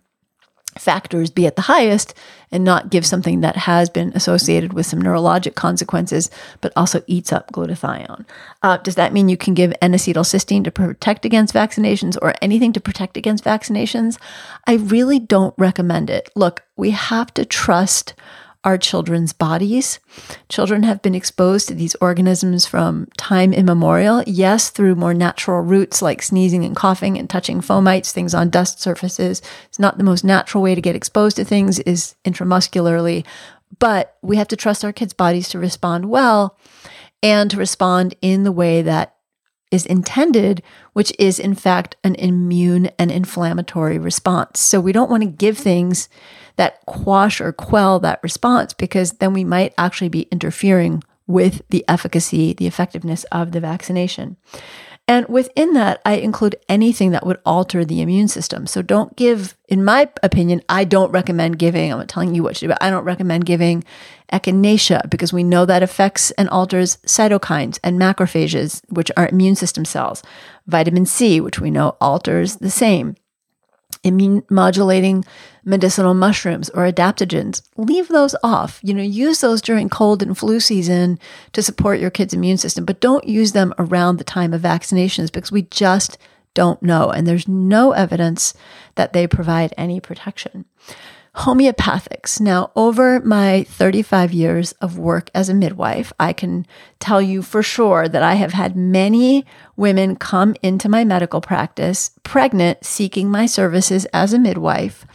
[0.81, 2.15] factors be at the highest
[2.53, 7.33] and not give something that has been associated with some neurologic consequences, but also eats
[7.33, 8.25] up glutathione.
[8.63, 12.81] Uh, does that mean you can give N-acetylcysteine to protect against vaccinations or anything to
[12.81, 14.19] protect against vaccinations?
[14.67, 16.31] I really don't recommend it.
[16.35, 18.15] Look, we have to trust
[18.67, 20.01] our children's bodies.
[20.49, 26.03] Children have been exposed to these organisms from time immemorial, yes, through more natural routes
[26.03, 29.41] like sneezing and coughing and touching fomites, things on dust surfaces.
[29.69, 33.25] It's not the most natural way to get exposed to things is intramuscularly,
[33.79, 36.59] but we have to trust our kids' bodies to respond well
[37.23, 39.15] and to respond in the way that
[39.71, 40.61] is intended,
[40.93, 44.59] which is in fact an immune and inflammatory response.
[44.59, 46.09] So we don't want to give things
[46.57, 51.85] that quash or quell that response because then we might actually be interfering with the
[51.89, 54.37] efficacy, the effectiveness of the vaccination.
[55.09, 58.67] And within that, I include anything that would alter the immune system.
[58.67, 62.57] So don't give, in my opinion, I don't recommend giving, I'm not telling you what
[62.57, 63.85] to do, but I don't recommend giving
[64.33, 69.85] echinacea because we know that affects and alters cytokines and macrophages, which are immune system
[69.85, 70.25] cells.
[70.67, 73.15] Vitamin C, which we know alters the same
[74.03, 75.25] immune modulating
[75.65, 78.81] medicinal mushrooms or adaptogens, leave those off.
[78.83, 81.19] You know, use those during cold and flu season
[81.53, 85.33] to support your kid's immune system, but don't use them around the time of vaccinations
[85.33, 86.19] because we just
[86.55, 87.11] don't know.
[87.11, 88.55] And there's no evidence
[88.95, 90.65] that they provide any protection
[91.37, 92.41] homeopathics.
[92.41, 96.67] Now, over my 35 years of work as a midwife, I can
[96.99, 99.45] tell you for sure that I have had many
[99.77, 105.07] women come into my medical practice pregnant, seeking my services as a midwife,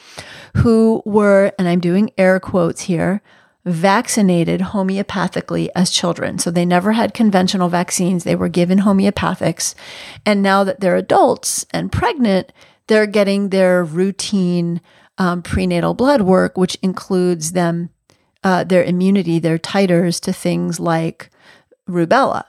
[0.57, 3.22] who were, and I'm doing air quotes here,
[3.65, 6.38] vaccinated homeopathically as children.
[6.39, 9.74] So they never had conventional vaccines, they were given homeopathics.
[10.26, 12.51] And now that they're adults and pregnant,
[12.88, 14.82] they're getting their routine
[15.18, 17.89] um, prenatal blood work, which includes them
[18.43, 21.30] uh, their immunity, their titers to things like
[21.88, 22.43] rubella.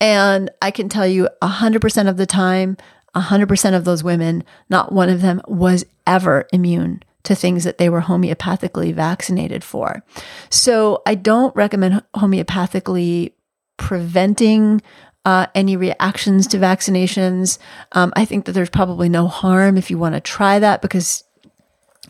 [0.00, 2.76] And I can tell you 100% of the time,
[3.14, 7.88] 100% of those women, not one of them was ever immune to things that they
[7.88, 10.02] were homeopathically vaccinated for.
[10.50, 13.32] So I don't recommend homeopathically
[13.76, 14.80] preventing
[15.24, 17.58] uh, any reactions to vaccinations.
[17.92, 21.24] Um, I think that there's probably no harm if you want to try that because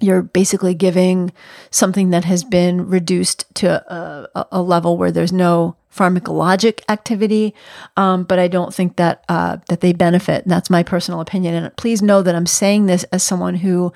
[0.00, 1.32] you're basically giving
[1.70, 7.54] something that has been reduced to a, a level where there's no pharmacologic activity,
[7.96, 10.44] um, but I don't think that uh, that they benefit.
[10.44, 11.54] And that's my personal opinion.
[11.54, 13.92] And please know that I'm saying this as someone who,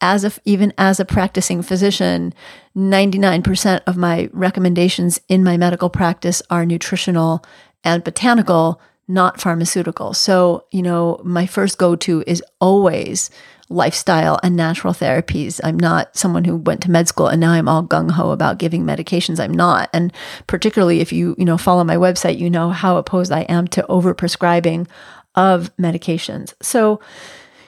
[0.00, 2.34] as a, even as a practicing physician,
[2.76, 7.44] 99% of my recommendations in my medical practice are nutritional
[7.84, 10.14] and botanical, not pharmaceutical.
[10.14, 13.30] So you know, my first go to is always
[13.70, 15.58] lifestyle and natural therapies.
[15.64, 18.58] I'm not someone who went to med school and now I'm all gung ho about
[18.58, 19.40] giving medications.
[19.40, 19.88] I'm not.
[19.94, 20.12] And
[20.46, 23.82] particularly if you, you know, follow my website, you know how opposed I am to
[23.88, 24.86] overprescribing
[25.34, 26.52] of medications.
[26.60, 27.00] So,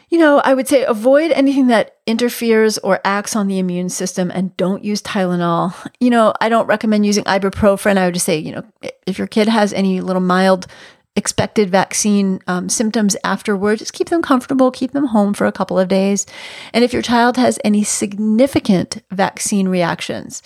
[0.08, 4.30] You know, I would say avoid anything that interferes or acts on the immune system
[4.30, 5.74] and don't use Tylenol.
[5.98, 7.98] You know, I don't recommend using ibuprofen.
[7.98, 8.62] I would just say, you know,
[9.06, 10.68] if your kid has any little mild
[11.16, 15.78] expected vaccine um, symptoms afterward, just keep them comfortable, keep them home for a couple
[15.78, 16.26] of days.
[16.72, 20.42] And if your child has any significant vaccine reactions,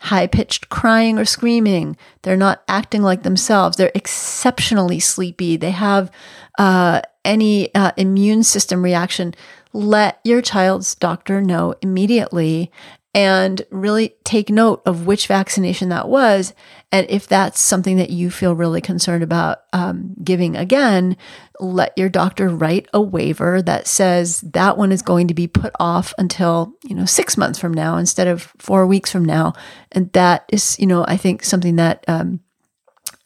[0.00, 1.96] high pitched crying or screaming.
[2.22, 3.76] They're not acting like themselves.
[3.76, 5.56] They're exceptionally sleepy.
[5.56, 6.10] They have
[6.58, 9.34] uh, any uh, immune system reaction.
[9.72, 12.72] Let your child's doctor know immediately
[13.12, 16.54] and really take note of which vaccination that was.
[16.92, 21.16] And if that's something that you feel really concerned about um, giving again,
[21.58, 25.72] let your doctor write a waiver that says that one is going to be put
[25.80, 29.54] off until, you know, six months from now instead of four weeks from now.
[29.90, 32.40] And that is, you know, I think something that um,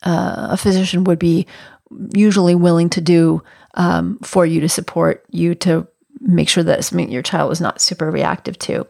[0.02, 1.46] uh, a physician would be
[2.14, 3.42] usually willing to do
[3.74, 5.86] um, for you to support you to
[6.24, 8.86] make sure that something your child is not super reactive to.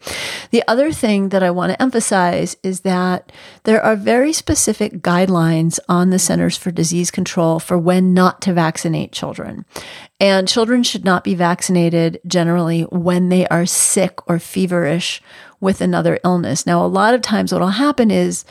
[0.51, 3.33] The other thing that I want to emphasize is that
[3.65, 8.53] there are very specific guidelines on the Centers for Disease Control for when not to
[8.53, 9.65] vaccinate children.
[10.21, 15.21] And children should not be vaccinated generally when they are sick or feverish
[15.61, 16.67] with another illness.
[16.67, 18.45] Now, a lot of times what will happen is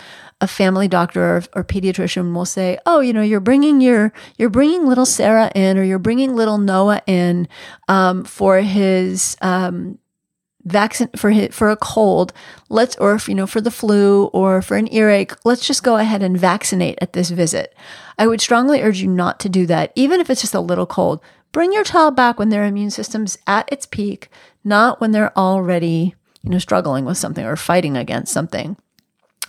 [0.43, 4.49] a family doctor or, or, pediatrician will say, "Oh, you know, you're bringing your you're
[4.49, 7.47] bringing little Sarah in, or you're bringing little Noah in
[7.87, 9.97] um, for his um,
[10.65, 12.33] vaccine for his, for a cold.
[12.67, 15.33] Let's or if, you know for the flu or for an earache.
[15.45, 17.73] Let's just go ahead and vaccinate at this visit."
[18.19, 20.85] I would strongly urge you not to do that, even if it's just a little
[20.85, 21.21] cold.
[21.53, 24.29] Bring your child back when their immune system's at its peak,
[24.63, 28.75] not when they're already you know struggling with something or fighting against something.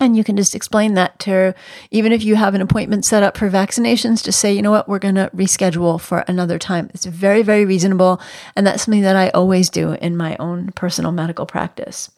[0.01, 1.55] And you can just explain that to,
[1.92, 4.88] even if you have an appointment set up for vaccinations, just say, you know what,
[4.88, 6.90] we're going to reschedule for another time.
[6.92, 8.20] It's very, very reasonable.
[8.57, 12.11] And that's something that I always do in my own personal medical practice.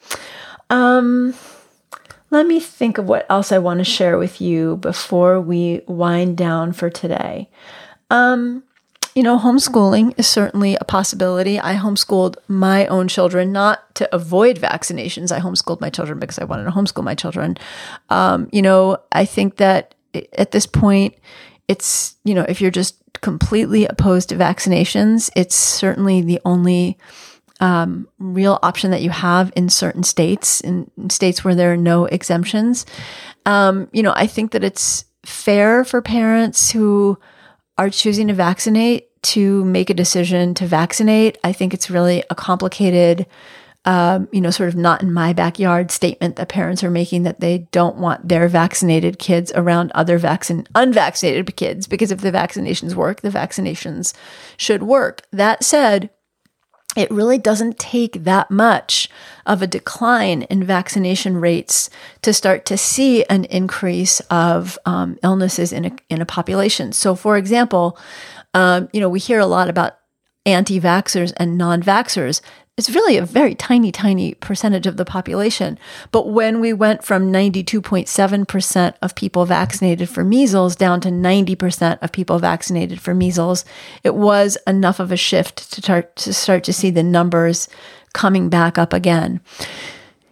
[0.71, 1.35] Um,
[2.31, 6.39] let me think of what else I want to share with you before we wind
[6.39, 7.51] down for today.
[8.11, 8.65] Um,
[9.17, 11.59] you know, homeschooling is certainly a possibility.
[11.59, 15.33] I homeschooled my own children, not to avoid vaccinations.
[15.33, 17.57] I homeschooled my children because I wanted to homeschool my children.
[18.11, 19.95] Um, you know, I think that
[20.37, 21.15] at this point,
[21.67, 26.99] it's, you know, if you're just completely opposed to vaccinations, it's certainly the only
[27.59, 32.05] um, real option that you have in certain states, in states where there are no
[32.05, 32.85] exemptions.
[33.47, 37.19] Um, you know, I think that it's fair for parents who
[37.79, 41.37] are choosing to vaccinate to make a decision to vaccinate.
[41.43, 43.27] I think it's really a complicated,
[43.85, 47.41] um, you know, sort of not in my backyard statement that parents are making that
[47.41, 52.95] they don't want their vaccinated kids around other vaccine unvaccinated kids because if the vaccinations
[52.95, 54.15] work, the vaccinations
[54.57, 55.23] should work.
[55.33, 56.11] That said,
[56.97, 59.09] it really doesn't take that much
[59.45, 61.91] of a decline in vaccination rates
[62.23, 66.93] to start to see an increase of um, illnesses in a, in a population.
[66.93, 67.99] So, for example,
[68.55, 69.99] um, you know, we hear a lot about
[70.47, 72.41] anti vaxxers and non vaxxers
[72.77, 75.79] it's really a very tiny, tiny percentage of the population.
[76.13, 82.13] But when we went from 92.7% of people vaccinated for measles down to 90% of
[82.13, 83.65] people vaccinated for measles,
[84.05, 87.69] it was enough of a shift to start to, start to see the numbers
[88.13, 89.41] coming back up again.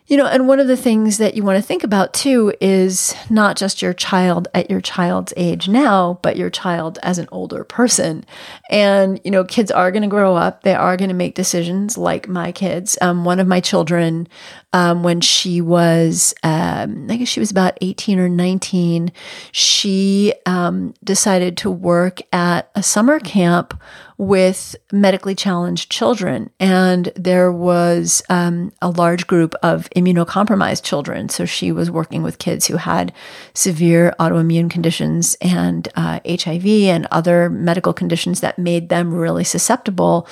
[0.07, 3.15] You know, and one of the things that you want to think about too is
[3.31, 7.65] not just your child at your child's age now, but your child as an older
[7.65, 8.27] person.
[8.69, 11.97] And, you know, kids are going to grow up, they are going to make decisions
[11.97, 12.99] like my kids.
[13.01, 14.29] Um, one of my children,
[14.75, 19.13] um, when she was, um, I guess she was about 18 or 19,
[19.53, 23.81] she um, decided to work at a summer camp
[24.19, 26.51] with medically challenged children.
[26.59, 31.29] And there was um, a large group of immunocompromised children.
[31.29, 33.13] So she was working with kids who had
[33.55, 40.27] severe autoimmune conditions and uh, HIV and other medical conditions that made them really susceptible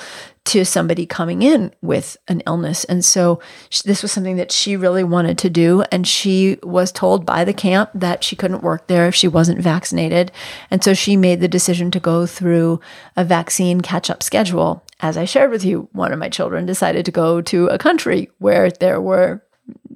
[0.45, 2.83] to somebody coming in with an illness.
[2.85, 3.39] And so
[3.85, 5.83] this was something that she really wanted to do.
[5.91, 9.61] And she was told by the camp that she couldn't work there if she wasn't
[9.61, 10.31] vaccinated.
[10.69, 12.81] And so she made the decision to go through
[13.15, 14.83] a vaccine catch up schedule.
[14.99, 18.29] As I shared with you, one of my children decided to go to a country
[18.39, 19.42] where there were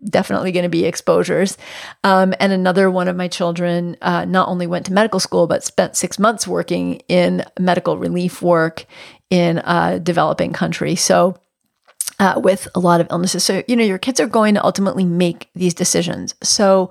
[0.08, 1.58] definitely going to be exposures.
[2.04, 5.64] Um, and another one of my children uh, not only went to medical school, but
[5.64, 8.86] spent six months working in medical relief work
[9.30, 10.96] in a developing country.
[10.96, 11.38] So
[12.20, 13.44] uh, with a lot of illnesses.
[13.44, 16.34] So, you know, your kids are going to ultimately make these decisions.
[16.42, 16.90] So,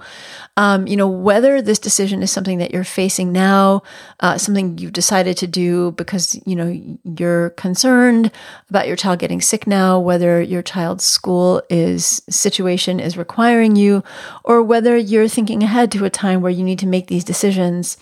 [0.56, 3.82] um, you know, whether this decision is something that you're facing now,
[4.20, 8.30] uh, something you've decided to do because, you know, you're concerned
[8.70, 14.04] about your child getting sick now, whether your child's school is situation is requiring you,
[14.44, 17.96] or whether you're thinking ahead to a time where you need to make these decisions.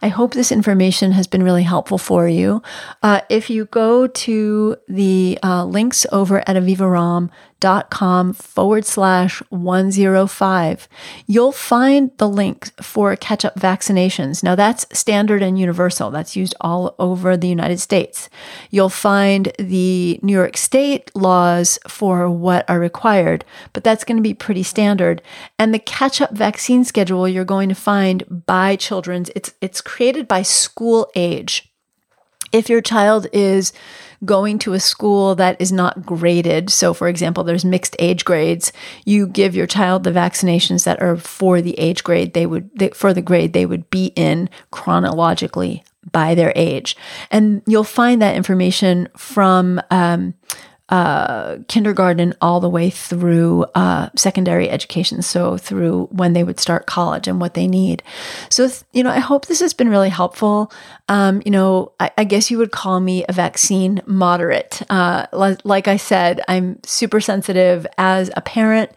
[0.00, 2.62] I hope this information has been really helpful for you.
[3.02, 6.67] Uh, if you go to the uh, links over at avivaromm.com
[7.60, 10.88] dot com forward slash 105.
[11.26, 14.42] You'll find the link for catch up vaccinations.
[14.42, 16.10] Now that's standard and universal.
[16.10, 18.30] That's used all over the United States.
[18.70, 24.22] You'll find the New York State laws for what are required, but that's going to
[24.22, 25.20] be pretty standard.
[25.58, 30.28] And the catch up vaccine schedule you're going to find by children's, it's, it's created
[30.28, 31.72] by school age.
[32.50, 33.72] If your child is
[34.24, 36.70] going to a school that is not graded.
[36.70, 38.72] So, for example, there's mixed age grades.
[39.04, 43.14] You give your child the vaccinations that are for the age grade they would, for
[43.14, 46.96] the grade they would be in chronologically by their age.
[47.30, 50.34] And you'll find that information from um,
[50.88, 55.22] uh, kindergarten all the way through uh, secondary education.
[55.22, 58.02] So through when they would start college and what they need.
[58.48, 60.72] So, you know, I hope this has been really helpful.
[61.08, 64.82] Um, you know, I, I, guess you would call me a vaccine moderate.
[64.90, 65.26] Uh,
[65.64, 68.90] like I said, I'm super sensitive as a parent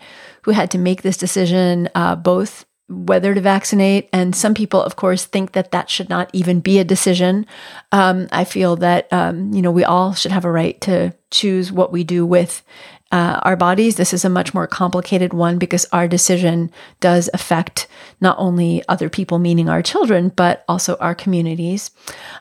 [0.43, 4.09] who had to make this decision, uh, both whether to vaccinate.
[4.11, 7.45] And some people, of course, think that that should not even be a decision.
[7.91, 11.71] Um, I feel that, um, you know, we all should have a right to choose
[11.71, 12.63] what we do with
[13.11, 13.95] uh, our bodies.
[13.97, 16.71] This is a much more complicated one because our decision
[17.01, 17.87] does affect
[18.21, 21.91] not only other people, meaning our children, but also our communities.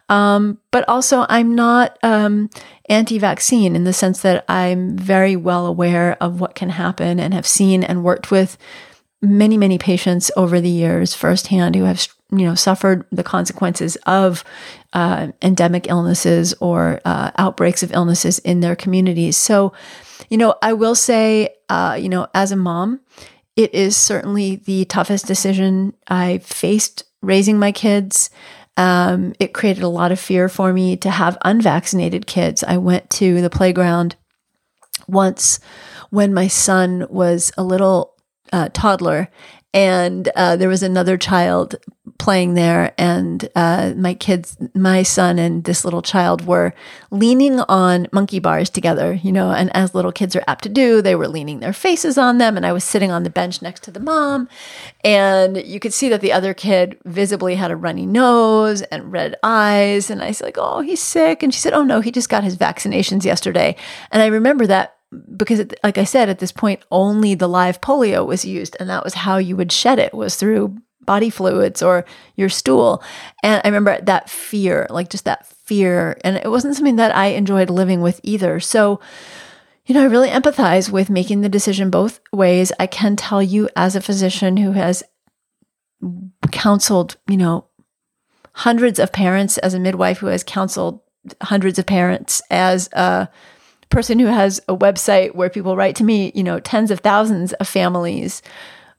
[0.08, 2.50] Um, but also, I'm not um,
[2.88, 7.34] anti vaccine in the sense that I'm very well aware of what can happen and
[7.34, 8.56] have seen and worked with
[9.22, 14.44] many, many patients over the years firsthand who have you know suffered the consequences of
[14.92, 19.36] uh, endemic illnesses or uh, outbreaks of illnesses in their communities.
[19.36, 19.72] So,
[20.28, 23.00] you know, I will say, uh, you know, as a mom,
[23.56, 28.30] it is certainly the toughest decision I faced raising my kids.
[28.76, 32.64] Um, it created a lot of fear for me to have unvaccinated kids.
[32.64, 34.16] I went to the playground
[35.06, 35.60] once
[36.10, 38.14] when my son was a little
[38.52, 39.28] uh, toddler,
[39.72, 41.76] and uh, there was another child
[42.18, 46.74] playing there, and uh, my kids, my son and this little child were
[47.10, 51.00] leaning on monkey bars together, you know, and as little kids are apt to do,
[51.00, 53.84] they were leaning their faces on them, and I was sitting on the bench next
[53.84, 54.48] to the mom,
[55.04, 59.36] and you could see that the other kid visibly had a runny nose and red
[59.44, 62.28] eyes, and I was like, "Oh, he's sick," and she said, "Oh no, he just
[62.28, 63.76] got his vaccinations yesterday,"
[64.10, 64.96] and I remember that
[65.36, 69.04] because like I said, at this point, only the live polio was used, and that
[69.04, 72.04] was how you would shed it was through body fluids or
[72.36, 73.02] your stool.
[73.42, 77.26] And I remember that fear, like just that fear, and it wasn't something that I
[77.28, 78.60] enjoyed living with either.
[78.60, 79.00] So,
[79.86, 82.70] you know, I really empathize with making the decision both ways.
[82.78, 85.02] I can tell you, as a physician who has
[86.52, 87.66] counseled, you know,
[88.52, 91.00] hundreds of parents, as a midwife who has counseled
[91.42, 93.28] hundreds of parents, as a
[93.90, 97.52] person who has a website where people write to me, you know, tens of thousands
[97.54, 98.40] of families,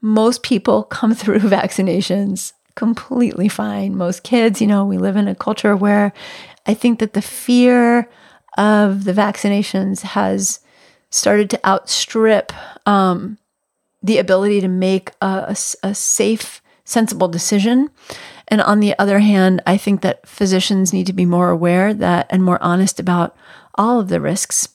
[0.01, 3.95] most people come through vaccinations completely fine.
[3.97, 6.13] Most kids, you know, we live in a culture where
[6.65, 8.09] I think that the fear
[8.57, 10.59] of the vaccinations has
[11.09, 12.53] started to outstrip
[12.87, 13.37] um,
[14.01, 17.89] the ability to make a, a, a safe, sensible decision.
[18.47, 22.27] And on the other hand, I think that physicians need to be more aware that
[22.29, 23.35] and more honest about
[23.75, 24.69] all of the risks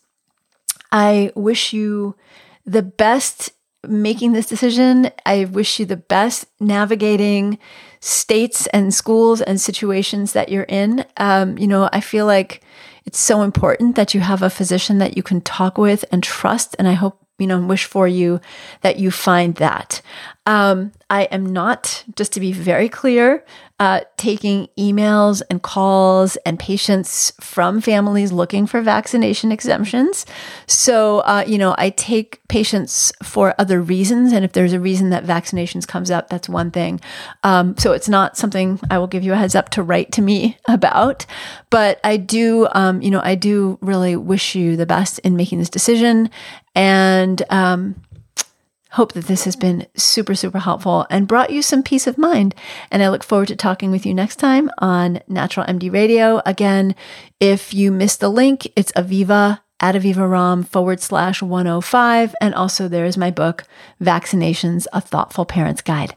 [0.97, 2.17] I wish you
[2.65, 3.51] the best
[3.87, 5.11] making this decision.
[5.27, 7.59] I wish you the best navigating
[8.01, 11.05] states and schools and situations that you're in.
[11.19, 12.63] Um, you know, I feel like
[13.05, 16.75] it's so important that you have a physician that you can talk with and trust.
[16.79, 18.41] And I hope you know, wish for you
[18.81, 20.01] that you find that.
[20.47, 23.45] Um, I am not, just to be very clear,
[23.79, 30.25] uh, taking emails and calls and patients from families looking for vaccination exemptions.
[30.67, 34.33] So, uh, you know, I take patients for other reasons.
[34.33, 37.01] And if there's a reason that vaccinations comes up, that's one thing.
[37.43, 40.23] Um, so it's not something I will give you a heads up to write to
[40.23, 41.27] me about.
[41.69, 45.59] But I do, um, you know, I do really wish you the best in making
[45.59, 46.31] this decision.
[46.75, 47.97] And, um,
[48.97, 52.55] Hope that this has been super, super helpful and brought you some peace of mind.
[52.91, 56.41] And I look forward to talking with you next time on Natural MD Radio.
[56.47, 56.95] Again,
[57.39, 62.35] if you missed the link, it's Aviva at Aviva forward slash 105.
[62.41, 63.65] And also there is my book,
[64.01, 66.17] Vaccinations, A Thoughtful Parent's Guide.